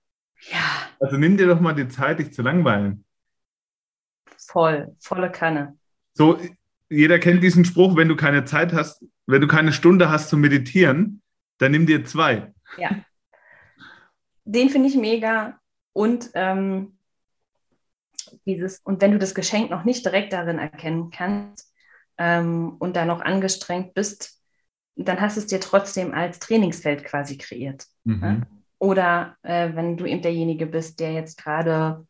Ja. 0.51 0.59
Also 0.99 1.17
nimm 1.17 1.38
dir 1.38 1.47
doch 1.47 1.59
mal 1.59 1.73
die 1.73 1.88
Zeit, 1.88 2.19
dich 2.19 2.33
zu 2.33 2.41
langweilen. 2.41 3.05
Voll, 4.38 4.95
volle 4.99 5.31
Kanne. 5.31 5.77
So, 6.13 6.39
jeder 6.89 7.19
kennt 7.19 7.43
diesen 7.43 7.65
Spruch, 7.65 7.95
wenn 7.95 8.07
du 8.07 8.15
keine 8.15 8.45
Zeit 8.45 8.73
hast, 8.73 9.05
wenn 9.27 9.41
du 9.41 9.47
keine 9.47 9.73
Stunde 9.73 10.09
hast 10.09 10.29
zu 10.29 10.38
meditieren, 10.38 11.21
dann 11.57 11.71
nimm 11.71 11.85
dir 11.85 12.05
zwei. 12.05 12.53
Ja 12.77 13.03
den 14.49 14.69
finde 14.69 14.89
ich 14.89 14.95
mega. 14.95 15.59
Und 15.93 16.31
ähm, 16.33 16.97
dieses, 18.45 18.79
und 18.79 19.01
wenn 19.01 19.12
du 19.12 19.19
das 19.19 19.35
Geschenk 19.35 19.69
noch 19.69 19.83
nicht 19.83 20.05
direkt 20.05 20.33
darin 20.33 20.57
erkennen 20.57 21.12
kannst 21.12 21.71
ähm, 22.17 22.75
und 22.79 22.95
da 22.95 23.05
noch 23.05 23.21
angestrengt 23.21 23.93
bist, 23.93 24.38
dann 25.07 25.21
hast 25.21 25.38
du 25.38 25.41
es 25.41 25.47
dir 25.47 25.59
trotzdem 25.59 26.13
als 26.13 26.39
Trainingsfeld 26.39 27.05
quasi 27.05 27.38
kreiert. 27.38 27.85
Mhm. 28.03 28.19
Ne? 28.19 28.47
Oder 28.79 29.38
äh, 29.43 29.75
wenn 29.75 29.97
du 29.97 30.05
eben 30.05 30.21
derjenige 30.21 30.65
bist, 30.65 30.99
der 30.99 31.13
jetzt 31.13 31.41
gerade, 31.41 32.05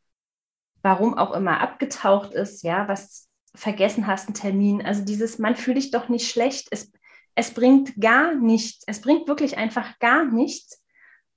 warum 0.82 1.18
auch 1.18 1.34
immer, 1.34 1.60
abgetaucht 1.60 2.34
ist, 2.34 2.64
ja, 2.64 2.88
was 2.88 3.28
vergessen 3.56 4.08
hast, 4.08 4.28
einen 4.28 4.36
Termin. 4.36 4.86
Also 4.86 5.04
dieses, 5.04 5.40
man 5.40 5.56
fühlt 5.56 5.78
dich 5.78 5.92
doch 5.92 6.10
nicht 6.10 6.30
schlecht. 6.30 6.68
Es, 6.72 6.92
es 7.36 7.54
bringt 7.54 8.00
gar 8.00 8.36
nichts. 8.36 8.84
Es 8.88 9.02
bringt 9.02 9.28
wirklich 9.28 9.58
einfach 9.58 9.98
gar 10.00 10.26
nichts, 10.26 10.84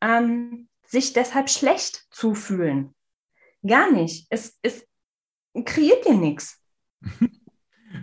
ähm, 0.00 0.68
sich 0.86 1.12
deshalb 1.12 1.48
schlecht 1.48 2.06
zu 2.10 2.34
fühlen. 2.34 2.94
Gar 3.66 3.90
nicht. 3.90 4.26
Es, 4.30 4.58
es 4.62 4.86
kreiert 5.64 6.06
dir 6.06 6.14
nichts. 6.14 6.58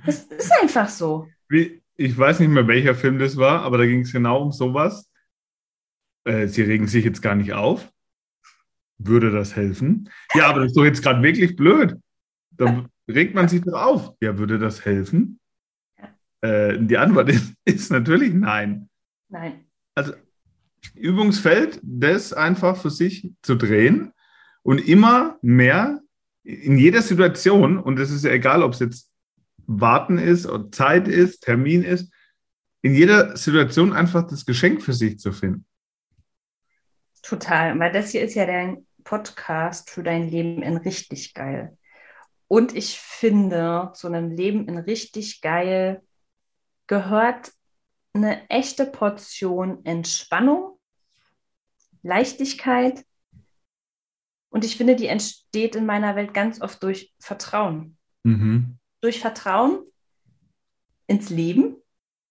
Es 0.05 0.25
ist 0.25 0.51
einfach 0.61 0.87
so. 0.87 1.27
Wie, 1.47 1.81
ich 1.99 2.17
weiß 2.17 2.39
nicht 2.39 2.49
mehr, 2.49 2.65
welcher 2.67 2.95
Film 2.95 3.19
das 3.19 3.35
war, 3.35 3.61
aber 3.63 3.77
da 3.77 3.85
ging 3.85 4.01
es 4.01 4.13
genau 4.13 4.41
um 4.41 4.51
sowas. 4.53 5.11
Äh, 6.23 6.47
Sie 6.47 6.61
regen 6.61 6.87
sich 6.87 7.03
jetzt 7.03 7.21
gar 7.21 7.35
nicht 7.35 7.51
auf. 7.51 7.91
Würde 8.97 9.31
das 9.31 9.57
helfen? 9.57 10.09
Ja, 10.33 10.47
aber 10.47 10.61
das 10.61 10.67
ist 10.69 10.77
doch 10.77 10.85
jetzt 10.85 11.03
gerade 11.03 11.21
wirklich 11.21 11.57
blöd. 11.57 11.97
Dann 12.51 12.87
regt 13.09 13.35
man 13.35 13.49
sich 13.49 13.61
doch 13.61 13.73
auf. 13.73 14.13
Ja, 14.21 14.37
würde 14.37 14.59
das 14.59 14.85
helfen? 14.85 15.41
Äh, 16.39 16.77
die 16.79 16.97
Antwort 16.97 17.29
ist, 17.29 17.53
ist 17.65 17.91
natürlich 17.91 18.33
nein. 18.33 18.89
Nein. 19.27 19.65
Also 19.93 20.13
Übungsfeld, 20.95 21.81
das 21.83 22.31
einfach 22.31 22.77
für 22.77 22.89
sich 22.89 23.29
zu 23.41 23.55
drehen 23.55 24.13
und 24.63 24.79
immer 24.87 25.37
mehr 25.41 25.99
in 26.43 26.77
jeder 26.77 27.01
Situation, 27.01 27.77
und 27.77 27.99
es 27.99 28.09
ist 28.09 28.23
ja 28.23 28.31
egal, 28.31 28.63
ob 28.63 28.71
es 28.73 28.79
jetzt 28.79 29.08
Warten 29.71 30.17
ist, 30.17 30.49
Zeit 30.71 31.07
ist, 31.07 31.41
Termin 31.41 31.83
ist, 31.83 32.11
in 32.81 32.95
jeder 32.95 33.37
Situation 33.37 33.93
einfach 33.93 34.25
das 34.25 34.45
Geschenk 34.45 34.81
für 34.81 34.93
sich 34.93 35.19
zu 35.19 35.31
finden. 35.31 35.65
Total, 37.21 37.77
weil 37.77 37.91
das 37.91 38.09
hier 38.09 38.23
ist 38.23 38.33
ja 38.33 38.47
dein 38.47 38.87
Podcast 39.03 39.91
für 39.91 40.01
dein 40.01 40.27
Leben 40.27 40.63
in 40.63 40.77
richtig 40.77 41.35
geil. 41.35 41.77
Und 42.47 42.75
ich 42.75 42.99
finde, 42.99 43.91
zu 43.93 44.07
einem 44.07 44.31
Leben 44.31 44.67
in 44.67 44.79
richtig 44.79 45.41
geil 45.41 46.01
gehört 46.87 47.51
eine 48.13 48.49
echte 48.49 48.87
Portion 48.87 49.85
Entspannung, 49.85 50.79
Leichtigkeit. 52.01 53.05
Und 54.49 54.65
ich 54.65 54.77
finde, 54.77 54.95
die 54.95 55.05
entsteht 55.05 55.75
in 55.75 55.85
meiner 55.85 56.15
Welt 56.15 56.33
ganz 56.33 56.59
oft 56.59 56.81
durch 56.81 57.13
Vertrauen. 57.19 57.97
Mhm. 58.23 58.78
Durch 59.01 59.19
Vertrauen 59.19 59.83
ins 61.07 61.29
Leben, 61.29 61.77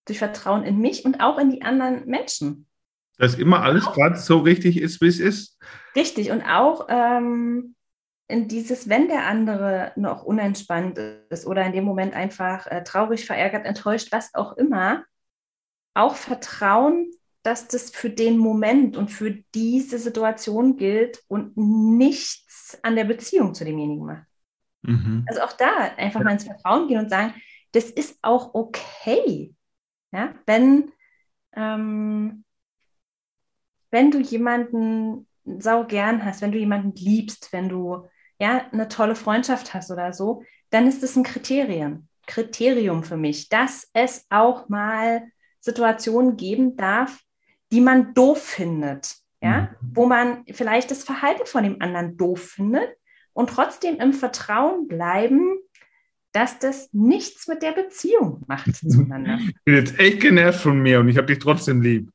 durch 0.05 0.19
Vertrauen 0.19 0.63
in 0.63 0.79
mich 0.79 1.05
und 1.05 1.19
auch 1.19 1.37
in 1.37 1.51
die 1.51 1.61
anderen 1.61 2.05
Menschen. 2.05 2.67
Dass 3.17 3.35
immer 3.35 3.61
alles 3.61 3.85
gerade 3.85 4.17
so 4.17 4.39
richtig 4.39 4.79
ist, 4.79 5.01
wie 5.01 5.07
es 5.07 5.19
ist. 5.19 5.59
Richtig. 5.95 6.31
Und 6.31 6.41
auch 6.41 6.87
ähm, 6.89 7.75
in 8.29 8.47
dieses, 8.47 8.87
wenn 8.87 9.07
der 9.07 9.25
andere 9.25 9.91
noch 9.95 10.23
unentspannt 10.23 10.97
ist 11.29 11.45
oder 11.45 11.65
in 11.65 11.73
dem 11.73 11.83
Moment 11.83 12.13
einfach 12.13 12.67
äh, 12.67 12.83
traurig, 12.83 13.25
verärgert, 13.25 13.65
enttäuscht, 13.65 14.11
was 14.11 14.33
auch 14.35 14.55
immer, 14.55 15.03
auch 15.95 16.15
Vertrauen, 16.15 17.11
dass 17.43 17.67
das 17.67 17.89
für 17.89 18.09
den 18.09 18.37
Moment 18.37 18.95
und 18.95 19.09
für 19.09 19.31
diese 19.55 19.97
Situation 19.97 20.77
gilt 20.77 21.23
und 21.27 21.57
nichts 21.57 22.77
an 22.83 22.95
der 22.95 23.05
Beziehung 23.05 23.53
zu 23.53 23.65
demjenigen 23.65 24.05
macht. 24.05 24.28
Mhm. 24.81 25.25
Also 25.27 25.41
auch 25.41 25.53
da 25.53 25.91
einfach 25.97 26.23
mal 26.23 26.31
ins 26.31 26.45
Vertrauen 26.45 26.87
gehen 26.87 26.99
und 26.99 27.09
sagen, 27.09 27.33
das 27.71 27.89
ist 27.89 28.17
auch 28.21 28.53
okay. 28.53 29.53
Ja, 30.11 30.33
wenn, 30.45 30.91
ähm, 31.53 32.43
wenn 33.91 34.11
du 34.11 34.19
jemanden 34.19 35.27
sau 35.45 35.85
gern 35.85 36.25
hast, 36.25 36.41
wenn 36.41 36.51
du 36.51 36.57
jemanden 36.57 36.93
liebst, 36.95 37.53
wenn 37.53 37.69
du 37.69 38.07
ja, 38.39 38.65
eine 38.71 38.87
tolle 38.87 39.15
Freundschaft 39.15 39.73
hast 39.73 39.91
oder 39.91 40.13
so, 40.13 40.43
dann 40.69 40.87
ist 40.87 41.03
es 41.03 41.15
ein 41.15 41.23
Kriterium, 41.23 42.07
Kriterium 42.25 43.03
für 43.03 43.17
mich, 43.17 43.49
dass 43.49 43.89
es 43.93 44.25
auch 44.29 44.69
mal 44.69 45.23
Situationen 45.59 46.37
geben 46.37 46.77
darf, 46.77 47.19
die 47.71 47.81
man 47.81 48.13
doof 48.13 48.41
findet, 48.41 49.15
ja, 49.41 49.61
mhm. 49.81 49.91
wo 49.93 50.05
man 50.05 50.45
vielleicht 50.51 50.89
das 50.89 51.03
Verhalten 51.03 51.45
von 51.45 51.63
dem 51.63 51.81
anderen 51.81 52.17
doof 52.17 52.51
findet 52.51 52.98
und 53.39 53.49
trotzdem 53.49 53.95
im 54.01 54.11
Vertrauen 54.11 54.89
bleiben, 54.89 55.57
dass 56.33 56.59
das 56.59 56.89
nichts 56.91 57.47
mit 57.47 57.61
der 57.61 57.71
Beziehung 57.71 58.43
macht 58.47 58.75
zueinander. 58.75 59.39
Ich 59.39 59.63
bin 59.63 59.75
jetzt 59.75 59.97
echt 59.97 60.19
genervt 60.19 60.59
von 60.59 60.77
mir 60.81 60.99
und 60.99 61.07
ich 61.07 61.15
habe 61.15 61.27
dich 61.27 61.39
trotzdem 61.39 61.81
lieb. 61.81 62.09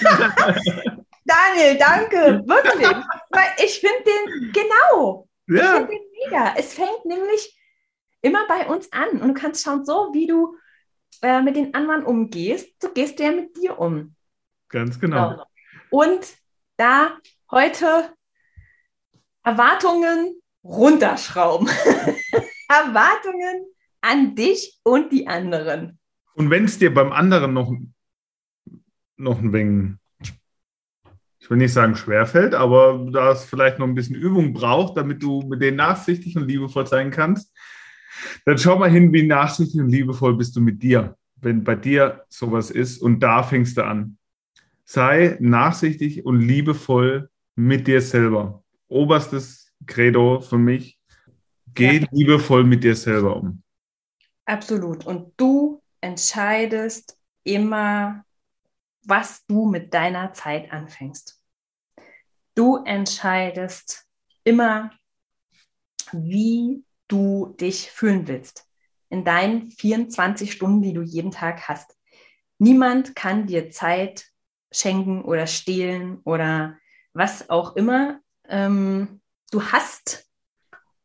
ja. 0.00 0.32
Daniel, 1.24 1.76
danke, 1.76 2.44
wirklich. 2.46 2.88
Weil 3.30 3.48
ich 3.64 3.80
finde 3.80 4.04
den 4.04 4.52
genau. 4.52 5.28
Ja. 5.48 5.56
Ich 5.56 5.70
finde 5.70 5.88
den 5.88 6.02
mega. 6.24 6.54
Es 6.56 6.74
fängt 6.74 7.04
nämlich 7.04 7.60
immer 8.22 8.46
bei 8.46 8.68
uns 8.68 8.92
an. 8.92 9.20
Und 9.20 9.26
du 9.26 9.34
kannst 9.34 9.64
schauen, 9.64 9.84
so 9.84 10.10
wie 10.12 10.28
du 10.28 10.56
äh, 11.20 11.42
mit 11.42 11.56
den 11.56 11.74
anderen 11.74 12.04
umgehst, 12.04 12.80
so 12.80 12.92
gehst 12.92 13.18
du 13.18 13.24
ja 13.24 13.32
mit 13.32 13.56
dir 13.56 13.76
um. 13.76 14.14
Ganz 14.68 15.00
genau. 15.00 15.34
So. 15.34 15.98
Und 15.98 16.26
da 16.76 17.18
heute 17.50 18.14
Erwartungen 19.42 20.40
runterschrauben. 20.64 21.68
Erwartungen 22.68 23.66
an 24.00 24.34
dich 24.34 24.78
und 24.82 25.12
die 25.12 25.26
anderen. 25.26 25.98
Und 26.34 26.50
wenn 26.50 26.64
es 26.64 26.78
dir 26.78 26.94
beim 26.94 27.12
anderen 27.12 27.52
noch, 27.52 27.72
noch 29.16 29.38
ein 29.40 29.52
wenig 29.52 30.00
ich 31.40 31.48
will 31.48 31.56
nicht 31.56 31.72
sagen 31.72 31.96
schwerfällt, 31.96 32.54
aber 32.54 33.08
da 33.12 33.32
es 33.32 33.44
vielleicht 33.44 33.78
noch 33.78 33.86
ein 33.88 33.94
bisschen 33.94 34.14
Übung 34.14 34.52
braucht, 34.52 34.96
damit 34.96 35.22
du 35.22 35.42
mit 35.42 35.60
denen 35.60 35.78
nachsichtig 35.78 36.36
und 36.36 36.46
liebevoll 36.46 36.86
sein 36.86 37.10
kannst, 37.10 37.52
dann 38.44 38.58
schau 38.58 38.78
mal 38.78 38.90
hin, 38.90 39.12
wie 39.12 39.26
nachsichtig 39.26 39.80
und 39.80 39.88
liebevoll 39.88 40.36
bist 40.36 40.54
du 40.54 40.60
mit 40.60 40.82
dir, 40.82 41.16
wenn 41.40 41.64
bei 41.64 41.74
dir 41.74 42.24
sowas 42.28 42.70
ist 42.70 43.02
und 43.02 43.20
da 43.20 43.42
fängst 43.42 43.76
du 43.78 43.84
an. 43.84 44.18
Sei 44.84 45.38
nachsichtig 45.40 46.24
und 46.24 46.40
liebevoll 46.40 47.30
mit 47.56 47.86
dir 47.86 48.00
selber. 48.00 48.62
Oberstes 48.88 49.59
Credo 49.86 50.40
für 50.40 50.58
mich. 50.58 50.98
Geh 51.74 51.98
ja. 51.98 52.06
liebevoll 52.10 52.64
mit 52.64 52.84
dir 52.84 52.96
selber 52.96 53.36
um. 53.36 53.62
Absolut. 54.44 55.06
Und 55.06 55.32
du 55.36 55.82
entscheidest 56.00 57.16
immer, 57.44 58.24
was 59.04 59.44
du 59.46 59.66
mit 59.66 59.94
deiner 59.94 60.32
Zeit 60.32 60.72
anfängst. 60.72 61.40
Du 62.54 62.82
entscheidest 62.84 64.06
immer, 64.44 64.90
wie 66.12 66.84
du 67.08 67.54
dich 67.60 67.90
fühlen 67.90 68.26
willst 68.26 68.66
in 69.08 69.24
deinen 69.24 69.70
24 69.70 70.52
Stunden, 70.52 70.82
die 70.82 70.92
du 70.92 71.02
jeden 71.02 71.30
Tag 71.30 71.68
hast. 71.68 71.96
Niemand 72.58 73.16
kann 73.16 73.46
dir 73.46 73.70
Zeit 73.70 74.26
schenken 74.72 75.22
oder 75.22 75.46
stehlen 75.46 76.20
oder 76.24 76.78
was 77.12 77.50
auch 77.50 77.76
immer. 77.76 78.20
Ähm, 78.48 79.19
du 79.50 79.62
hast, 79.62 80.28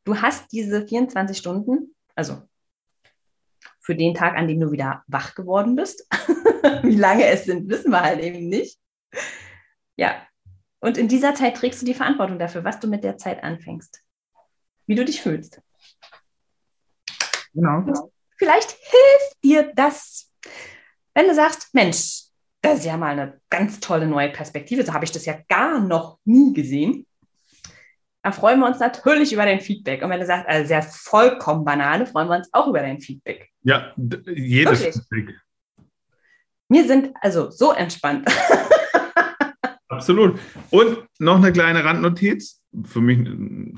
du 0.04 0.22
hast 0.22 0.52
diese 0.52 0.88
24 0.88 1.38
Stunden, 1.38 1.96
also 2.16 2.42
für 3.80 3.96
den 3.96 4.16
Tag, 4.16 4.36
an 4.36 4.48
dem 4.48 4.60
du 4.60 4.72
wieder 4.72 5.04
wach 5.08 5.36
geworden 5.36 5.76
bist. 5.76 6.08
Wie 6.82 6.96
lange 6.96 7.26
es 7.28 7.46
sind, 7.46 7.70
wissen 7.70 7.92
wir 7.92 8.02
halt 8.02 8.20
eben 8.20 8.48
nicht. 8.48 8.80
Ja, 9.96 10.26
und 10.80 10.98
in 10.98 11.08
dieser 11.08 11.36
Zeit 11.36 11.58
trägst 11.58 11.82
du 11.82 11.86
die 11.86 11.94
Verantwortung 11.94 12.40
dafür, 12.40 12.64
was 12.64 12.80
du 12.80 12.88
mit 12.88 13.04
der 13.04 13.18
Zeit 13.18 13.44
anfängst. 13.44 14.02
Wie 14.88 14.96
du 14.96 15.06
dich 15.06 15.22
fühlst. 15.22 15.62
Genau. 17.54 17.78
Und 17.80 17.98
vielleicht 18.38 18.72
hilft 18.72 19.44
dir 19.44 19.72
das, 19.76 20.32
wenn 21.14 21.28
du 21.28 21.34
sagst, 21.34 21.74
Mensch, 21.74 22.26
das 22.62 22.80
ist 22.80 22.86
ja 22.86 22.98
mal 22.98 23.12
eine 23.12 23.42
ganz 23.50 23.80
tolle 23.80 24.08
neue 24.08 24.30
Perspektive. 24.30 24.84
So 24.84 24.94
habe 24.94 25.06
ich 25.06 25.12
das 25.12 25.26
ja 25.26 25.40
gar 25.48 25.80
noch 25.80 26.20
nie 26.26 26.54
gesehen. 26.54 27.08
Da 28.26 28.32
freuen 28.32 28.60
wir 28.60 28.66
uns 28.66 28.80
natürlich 28.80 29.32
über 29.34 29.46
dein 29.46 29.62
Feedback. 29.62 30.02
Und 30.02 30.10
wenn 30.10 30.20
du 30.20 30.26
sagst, 30.26 30.48
also 30.48 30.68
sehr 30.68 30.82
vollkommen 30.82 31.64
Banane, 31.64 32.08
freuen 32.08 32.28
wir 32.28 32.38
uns 32.38 32.50
auch 32.54 32.68
über 32.68 32.80
dein 32.80 33.00
Feedback. 33.00 33.52
Ja, 33.62 33.94
jedes 34.26 34.80
Wirklich. 34.80 34.96
Feedback. 34.96 35.36
Wir 36.68 36.88
sind 36.88 37.12
also 37.22 37.52
so 37.52 37.72
entspannt. 37.72 38.28
Absolut. 39.90 40.40
Und 40.72 41.08
noch 41.20 41.36
eine 41.36 41.54
kleine 41.54 41.86
Randnotiz, 41.86 42.64
für 42.84 43.00
mich 43.00 43.30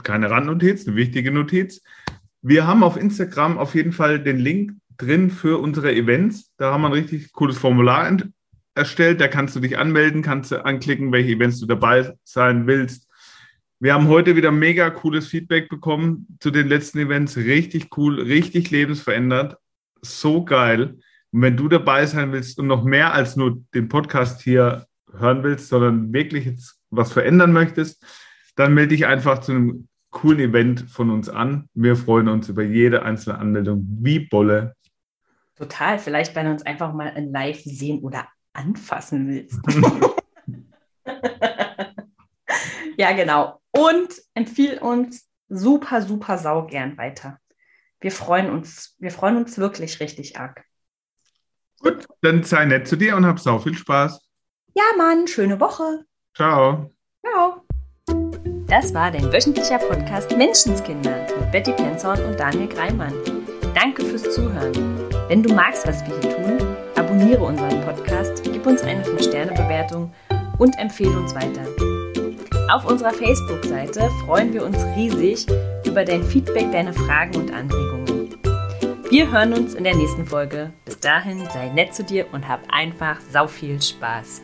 keine 0.03 0.31
Randnotiz, 0.31 0.87
eine 0.87 0.95
wichtige 0.95 1.29
Notiz. 1.31 1.81
Wir 2.41 2.65
haben 2.65 2.83
auf 2.83 2.95
Instagram 2.95 3.57
auf 3.57 3.75
jeden 3.75 3.91
Fall 3.91 4.17
den 4.17 4.37
Link 4.37 4.71
drin 4.97 5.29
für 5.29 5.59
unsere 5.59 5.93
Events. 5.93 6.53
Da 6.55 6.71
haben 6.71 6.83
wir 6.83 6.87
ein 6.87 6.93
richtig 6.93 7.33
cooles 7.33 7.57
Formular 7.57 8.17
erstellt. 8.75 9.19
Da 9.19 9.27
kannst 9.27 9.57
du 9.57 9.59
dich 9.59 9.77
anmelden, 9.77 10.21
kannst 10.21 10.53
du 10.53 10.63
anklicken, 10.63 11.11
welche 11.11 11.33
Events 11.33 11.59
du 11.59 11.65
dabei 11.65 12.13
sein 12.23 12.65
willst. 12.65 13.06
Wir 13.79 13.93
haben 13.93 14.07
heute 14.07 14.35
wieder 14.35 14.51
mega 14.51 14.89
cooles 14.89 15.27
Feedback 15.27 15.69
bekommen 15.69 16.25
zu 16.39 16.49
den 16.49 16.67
letzten 16.67 16.97
Events. 16.97 17.37
Richtig 17.37 17.95
cool, 17.95 18.19
richtig 18.19 18.71
lebensverändert. 18.71 19.55
So 20.01 20.43
geil. 20.43 20.97
Und 21.31 21.41
wenn 21.43 21.57
du 21.57 21.67
dabei 21.67 22.07
sein 22.07 22.31
willst 22.31 22.57
und 22.57 22.65
noch 22.65 22.83
mehr 22.83 23.13
als 23.13 23.35
nur 23.35 23.61
den 23.75 23.87
Podcast 23.87 24.41
hier 24.41 24.87
hören 25.13 25.43
willst, 25.43 25.69
sondern 25.69 26.11
wirklich 26.11 26.45
jetzt 26.45 26.79
was 26.89 27.13
verändern 27.13 27.53
möchtest, 27.53 28.03
dann 28.55 28.73
melde 28.73 28.95
dich 28.95 29.05
einfach 29.05 29.41
zu 29.41 29.51
einem 29.51 29.87
coolen 30.09 30.39
Event 30.39 30.89
von 30.89 31.11
uns 31.11 31.29
an. 31.29 31.69
Wir 31.75 31.95
freuen 31.95 32.29
uns 32.29 32.49
über 32.49 32.63
jede 32.63 33.03
einzelne 33.03 33.37
Anmeldung 33.37 33.85
wie 34.01 34.21
Bolle. 34.21 34.73
Total. 35.55 35.99
Vielleicht, 35.99 36.35
wenn 36.35 36.47
du 36.47 36.51
uns 36.53 36.65
einfach 36.65 36.93
mal 36.93 37.09
in 37.09 37.31
live 37.31 37.61
sehen 37.61 37.99
oder 37.99 38.27
anfassen 38.53 39.27
willst. 39.27 39.59
ja, 42.97 43.11
genau. 43.13 43.61
Und 43.71 44.09
empfiehl 44.33 44.79
uns 44.79 45.27
super, 45.49 46.01
super 46.01 46.37
sau 46.37 46.65
gern 46.65 46.97
weiter. 46.97 47.39
Wir 47.99 48.11
freuen 48.11 48.49
uns, 48.49 48.95
wir 48.99 49.11
freuen 49.11 49.37
uns 49.37 49.57
wirklich 49.57 49.99
richtig 49.99 50.37
arg. 50.39 50.63
Gut, 51.79 52.07
dann 52.21 52.43
sei 52.43 52.65
nett 52.65 52.87
zu 52.87 52.95
dir 52.95 53.15
und 53.15 53.25
hab 53.25 53.39
sau 53.39 53.59
viel 53.59 53.75
Spaß. 53.75 54.19
Ja, 54.73 54.83
Mann, 54.97 55.27
schöne 55.27 55.59
Woche. 55.59 56.05
Ciao. 56.35 56.91
Ciao. 57.25 57.61
Das 58.67 58.93
war 58.93 59.11
dein 59.11 59.31
wöchentlicher 59.31 59.77
Podcast 59.77 60.35
Menschenskinder 60.35 61.27
mit 61.39 61.51
Betty 61.51 61.71
Penzorn 61.71 62.21
und 62.25 62.39
Daniel 62.39 62.67
Greimann. 62.67 63.13
Danke 63.73 64.03
fürs 64.03 64.23
Zuhören. 64.23 64.73
Wenn 65.27 65.43
du 65.43 65.53
magst, 65.53 65.87
was 65.87 66.05
wir 66.05 66.19
hier 66.19 66.35
tun, 66.35 66.75
abonniere 66.95 67.43
unseren 67.43 67.81
Podcast, 67.81 68.43
gib 68.43 68.65
uns 68.65 68.81
eine 68.81 69.03
5-Sterne-Bewertung 69.03 70.13
und 70.57 70.77
empfehle 70.79 71.17
uns 71.17 71.33
weiter. 71.35 71.65
Auf 72.69 72.85
unserer 72.85 73.13
Facebook-Seite 73.13 74.09
freuen 74.25 74.51
wir 74.51 74.65
uns 74.65 74.77
riesig 74.97 75.47
über 75.85 76.03
dein 76.03 76.21
Feedback, 76.21 76.69
deine 76.73 76.91
Fragen 76.91 77.37
und 77.37 77.53
Anregungen. 77.53 78.35
Wir 79.09 79.31
hören 79.31 79.53
uns 79.53 79.73
in 79.73 79.85
der 79.85 79.95
nächsten 79.95 80.25
Folge. 80.25 80.73
Bis 80.83 80.99
dahin 80.99 81.45
sei 81.53 81.69
nett 81.69 81.95
zu 81.95 82.03
dir 82.03 82.25
und 82.33 82.45
hab 82.45 82.59
einfach 82.69 83.21
sau 83.31 83.47
viel 83.47 83.81
Spaß. 83.81 84.41